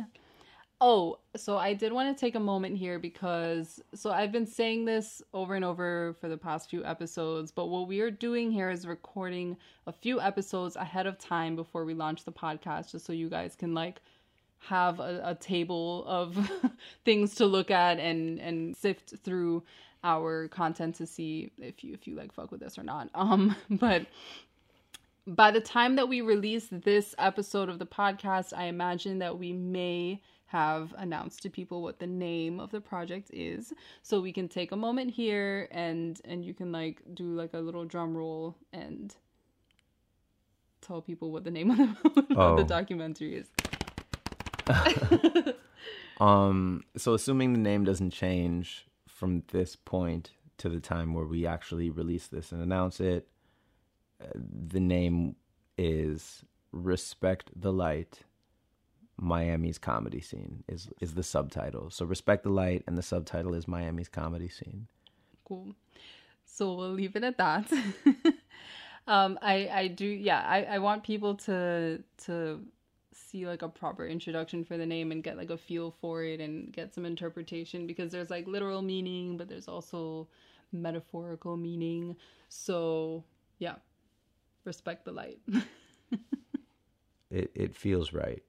[0.80, 4.84] Oh so i did want to take a moment here because so i've been saying
[4.84, 8.70] this over and over for the past few episodes but what we are doing here
[8.70, 9.56] is recording
[9.88, 13.56] a few episodes ahead of time before we launch the podcast just so you guys
[13.56, 14.00] can like
[14.60, 16.50] have a, a table of
[17.04, 19.62] things to look at and and sift through
[20.04, 23.54] our content to see if you if you like fuck with this or not um
[23.70, 24.06] but
[25.26, 29.52] by the time that we release this episode of the podcast i imagine that we
[29.52, 33.74] may have announced to people what the name of the project is.
[34.00, 37.58] So we can take a moment here and and you can like do like a
[37.58, 39.14] little drum roll and
[40.80, 42.34] tell people what the name of the, Oh.
[42.52, 43.48] of the documentary is.
[46.20, 48.86] Um, so assuming the name doesn't change
[49.18, 53.26] from this point to the time where we actually release this and announce it,
[54.22, 55.34] uh, the name
[55.76, 58.20] is Respect the Light.
[59.20, 61.90] Miami's comedy scene is is the subtitle.
[61.90, 64.86] So Respect the Light and the subtitle is Miami's comedy scene.
[65.44, 65.74] Cool.
[66.44, 67.72] So we'll leave it at that.
[69.08, 70.44] um, I I do yeah.
[70.46, 72.60] I I want people to to
[73.12, 76.40] see like a proper introduction for the name and get like a feel for it
[76.40, 80.28] and get some interpretation because there's like literal meaning, but there's also
[80.72, 82.16] metaphorical meaning.
[82.48, 83.24] So
[83.58, 83.76] yeah,
[84.64, 85.40] respect the light.
[87.30, 88.42] It it feels right.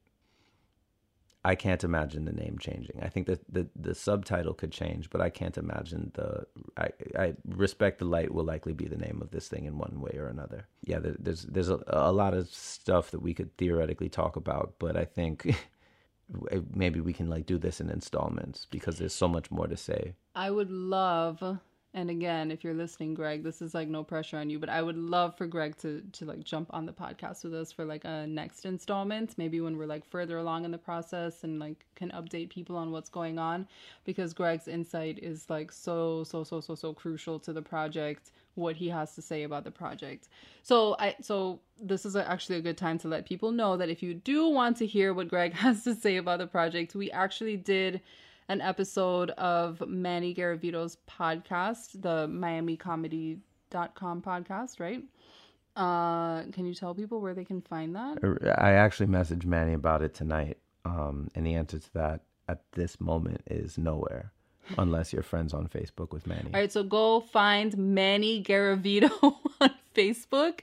[1.45, 3.01] I can't imagine the name changing.
[3.01, 6.45] I think that the, the subtitle could change, but I can't imagine the.
[6.75, 10.01] I, I respect the light will likely be the name of this thing in one
[10.01, 10.67] way or another.
[10.83, 14.73] Yeah, there, there's there's a, a lot of stuff that we could theoretically talk about,
[14.79, 15.55] but I think
[16.73, 20.15] maybe we can like do this in installments because there's so much more to say.
[20.35, 21.59] I would love,
[21.93, 24.81] and again, if you're listening, Greg, this is like no pressure on you, but I
[24.81, 28.05] would love for Greg to to like jump on the podcast with us for like
[28.05, 32.11] a next installment, maybe when we're like further along in the process and like can
[32.11, 33.67] update people on what's going on,
[34.05, 38.31] because Greg's insight is like so so so so so crucial to the project.
[38.53, 40.27] What he has to say about the project.
[40.61, 44.03] So I so this is actually a good time to let people know that if
[44.03, 47.57] you do want to hear what Greg has to say about the project, we actually
[47.57, 48.01] did
[48.49, 55.03] an episode of Manny Garavito's podcast, the MiamiComedy.com podcast, right?
[55.75, 58.17] Uh, can you tell people where they can find that?
[58.57, 62.99] I actually messaged Manny about it tonight, um, and the answer to that at this
[62.99, 64.33] moment is nowhere,
[64.79, 66.49] unless you're friends on Facebook with Manny.
[66.51, 69.11] All right, so go find Manny Garavito
[69.61, 70.61] on Facebook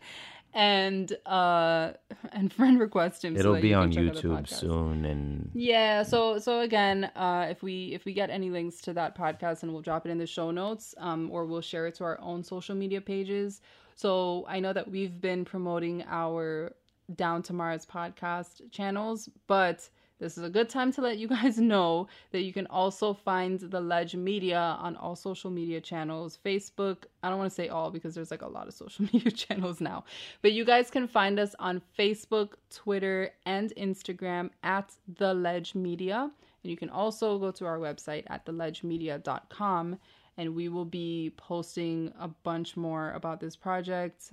[0.57, 1.93] and uh
[2.33, 3.37] and friend request him.
[3.37, 7.05] It'll that be you on check out the YouTube soon, and Yeah, so so again,
[7.15, 10.11] uh, if we if we get any links to that podcast, and we'll drop it
[10.11, 13.61] in the show notes, um, or we'll share it to our own social media pages.
[13.95, 16.73] So I know that we've been promoting our
[17.15, 19.89] Down to Mars podcast channels, but
[20.19, 23.61] this is a good time to let you guys know that you can also find
[23.61, 27.05] the Ledge Media on all social media channels Facebook.
[27.23, 29.81] I don't want to say all because there's like a lot of social media channels
[29.81, 30.05] now,
[30.43, 36.31] but you guys can find us on Facebook, Twitter, and Instagram at The Ledge Media.
[36.63, 39.99] And you can also go to our website at theledgemedia.com
[40.39, 44.33] and we will be posting a bunch more about this project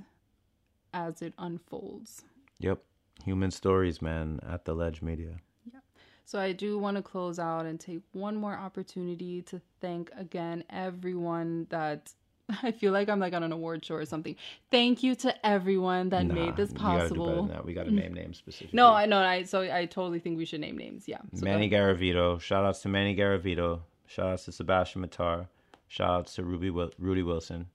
[0.93, 2.23] as it unfolds.
[2.59, 2.83] yep,
[3.23, 5.37] human stories, man, at the Ledge Media.
[6.25, 10.63] So I do want to close out and take one more opportunity to thank again
[10.69, 12.13] everyone that
[12.63, 14.35] I feel like I'm like on an award show or something.
[14.71, 17.43] Thank you to everyone that Nah, made this We gotta do better possible.
[17.47, 17.65] than.
[17.65, 18.75] We got to name names specifically.
[18.75, 19.19] No, I know.
[19.19, 21.07] I so I totally think we should name names.
[21.07, 21.19] Yeah.
[21.35, 22.39] So Manny Garavito.
[22.41, 23.81] Shout outs to Manny Garavito.
[24.07, 25.47] Shout outs to Sebastian Matar.
[25.87, 27.67] Shout outs to Ruby Rudy Wilson.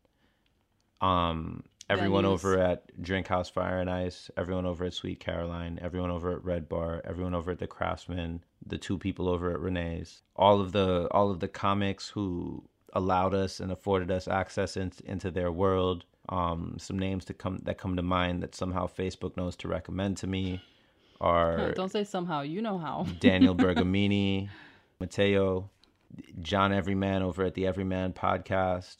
[1.00, 2.28] Um, everyone Venues.
[2.28, 4.30] over at Drink House Fire and Ice.
[4.36, 5.78] Everyone over at Sweet Caroline.
[5.80, 7.02] Everyone over at Red Bar.
[7.04, 8.44] Everyone over at the Craftsman.
[8.66, 10.22] The two people over at Renee's.
[10.36, 14.92] All of the all of the comics who allowed us and afforded us access in,
[15.04, 16.04] into their world.
[16.30, 20.18] Um, some names to come that come to mind that somehow Facebook knows to recommend
[20.18, 20.60] to me
[21.20, 22.42] are Don't say somehow.
[22.42, 23.06] You know how.
[23.20, 24.48] Daniel Bergamini,
[25.00, 25.70] Mateo,
[26.40, 28.96] John Everyman over at the Everyman podcast,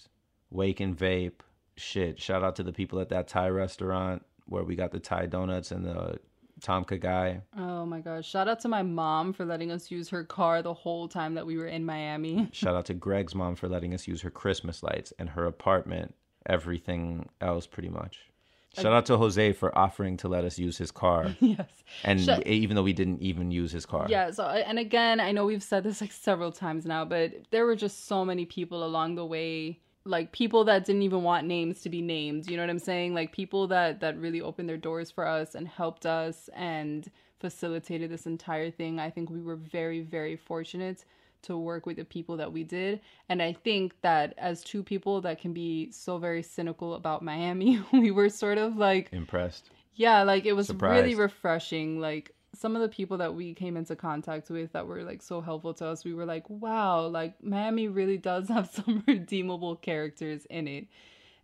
[0.51, 1.41] Wake and Vape.
[1.79, 5.27] Shit, shout out to the people at that Thai restaurant where we got the Thai
[5.27, 6.19] donuts and the
[6.61, 7.41] Tomka guy.
[7.57, 8.29] Oh my gosh!
[8.29, 11.47] Shout out to my mom for letting us use her car the whole time that
[11.47, 12.49] we were in Miami.
[12.53, 16.15] Shout out to Greg's mom for letting us use her Christmas lights and her apartment.
[16.47, 18.29] Everything else, pretty much.
[18.75, 21.69] Shout out to Jose for offering to let us use his car, yes.
[22.05, 24.07] and Shut- even though we didn't even use his car.
[24.09, 27.65] Yeah, so and again, I know we've said this like several times now, but there
[27.67, 31.81] were just so many people along the way, like people that didn't even want names
[31.83, 32.51] to be named.
[32.51, 33.15] You know what I'm saying?
[33.15, 38.11] Like people that that really opened their doors for us and helped us and facilitated
[38.11, 38.99] this entire thing.
[38.99, 41.05] I think we were very very fortunate
[41.43, 43.01] to work with the people that we did.
[43.29, 47.81] And I think that as two people that can be so very cynical about Miami,
[47.93, 49.71] we were sort of like Impressed.
[49.95, 52.01] yeah, like it was really refreshing.
[52.01, 55.41] Like some of the people that we came into contact with that were like so
[55.41, 60.45] helpful to us, we were like, wow, like Miami really does have some redeemable characters
[60.47, 60.89] in it.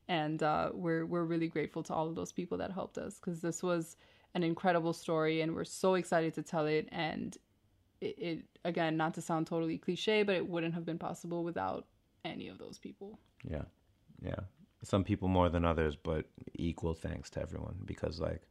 [0.08, 3.40] And uh, we're we're really grateful to all of those people that helped us because
[3.40, 3.96] this was
[4.34, 7.38] an incredible story and we're so excited to tell it and
[8.00, 11.86] it, it again, not to sound totally cliche, but it wouldn't have been possible without
[12.24, 13.18] any of those people.
[13.48, 13.62] Yeah.
[14.22, 14.40] Yeah.
[14.82, 18.42] Some people more than others, but equal thanks to everyone because like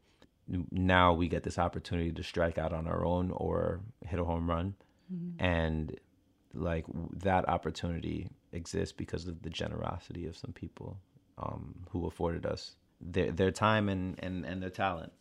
[0.72, 4.50] now we get this opportunity to strike out on our own or hit a home
[4.50, 4.76] run
[5.40, 6.00] and
[6.54, 11.00] like that opportunity exists because of the generosity of some people
[11.38, 15.12] um, who afforded us their their time and and, and their talent.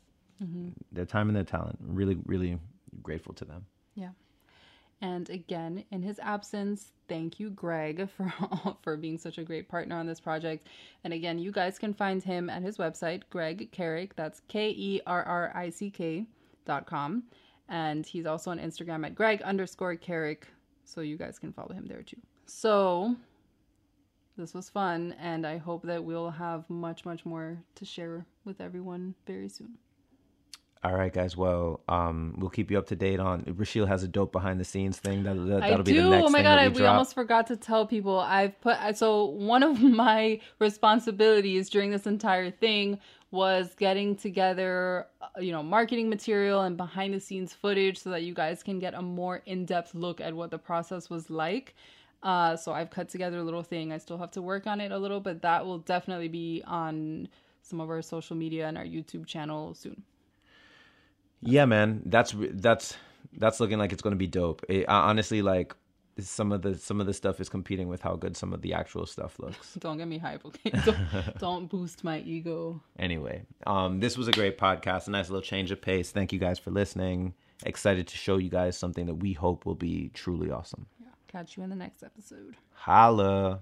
[0.93, 1.79] Their time and their talent.
[1.81, 2.59] Really really
[3.03, 3.67] grateful to them.
[3.95, 4.11] Yeah.
[5.03, 8.33] And again, in his absence, thank you, Greg, for
[8.83, 10.69] for being such a great partner on this project.
[11.05, 14.15] And again, you guys can find him at his website, Greg Kerrick.
[14.17, 16.25] That's K E R R I C K
[16.65, 17.25] dot com.
[17.69, 20.47] And he's also on Instagram at Greg underscore Kerrick.
[20.85, 22.21] So you guys can follow him there too.
[22.47, 23.17] So
[24.37, 28.61] this was fun, and I hope that we'll have much, much more to share with
[28.61, 29.79] everyone very soon.
[30.85, 31.37] All right, guys.
[31.37, 33.43] Well, um, we'll keep you up to date on.
[33.43, 35.23] Rashil has a dope behind the scenes thing.
[35.23, 35.93] That, that, I that'll do.
[35.93, 38.19] be the next oh my god, I, we we almost forgot to tell people.
[38.19, 42.99] I've put so one of my responsibilities during this entire thing
[43.31, 48.25] was getting together, uh, you know, marketing material and behind the scenes footage so that
[48.25, 51.77] you guys can get a more in depth look at what the process was like.
[52.25, 53.93] Uh, so I've cut together a little thing.
[53.93, 57.29] I still have to work on it a little, but that will definitely be on
[57.63, 60.03] some of our social media and our YouTube channel soon.
[61.43, 62.97] Yeah, man, that's that's
[63.37, 64.65] that's looking like it's going to be dope.
[64.69, 65.75] It, uh, honestly, like
[66.19, 68.75] some of the some of the stuff is competing with how good some of the
[68.75, 69.75] actual stuff looks.
[69.81, 70.71] Don't get me hype, okay?
[70.85, 72.81] Don't, don't boost my ego.
[72.99, 76.11] anyway, um, this was a great podcast, a nice little change of pace.
[76.11, 77.35] Thank you guys for listening.
[77.65, 80.87] Excited to show you guys something that we hope will be truly awesome.
[81.29, 82.57] Catch you in the next episode.
[82.75, 83.61] Holla.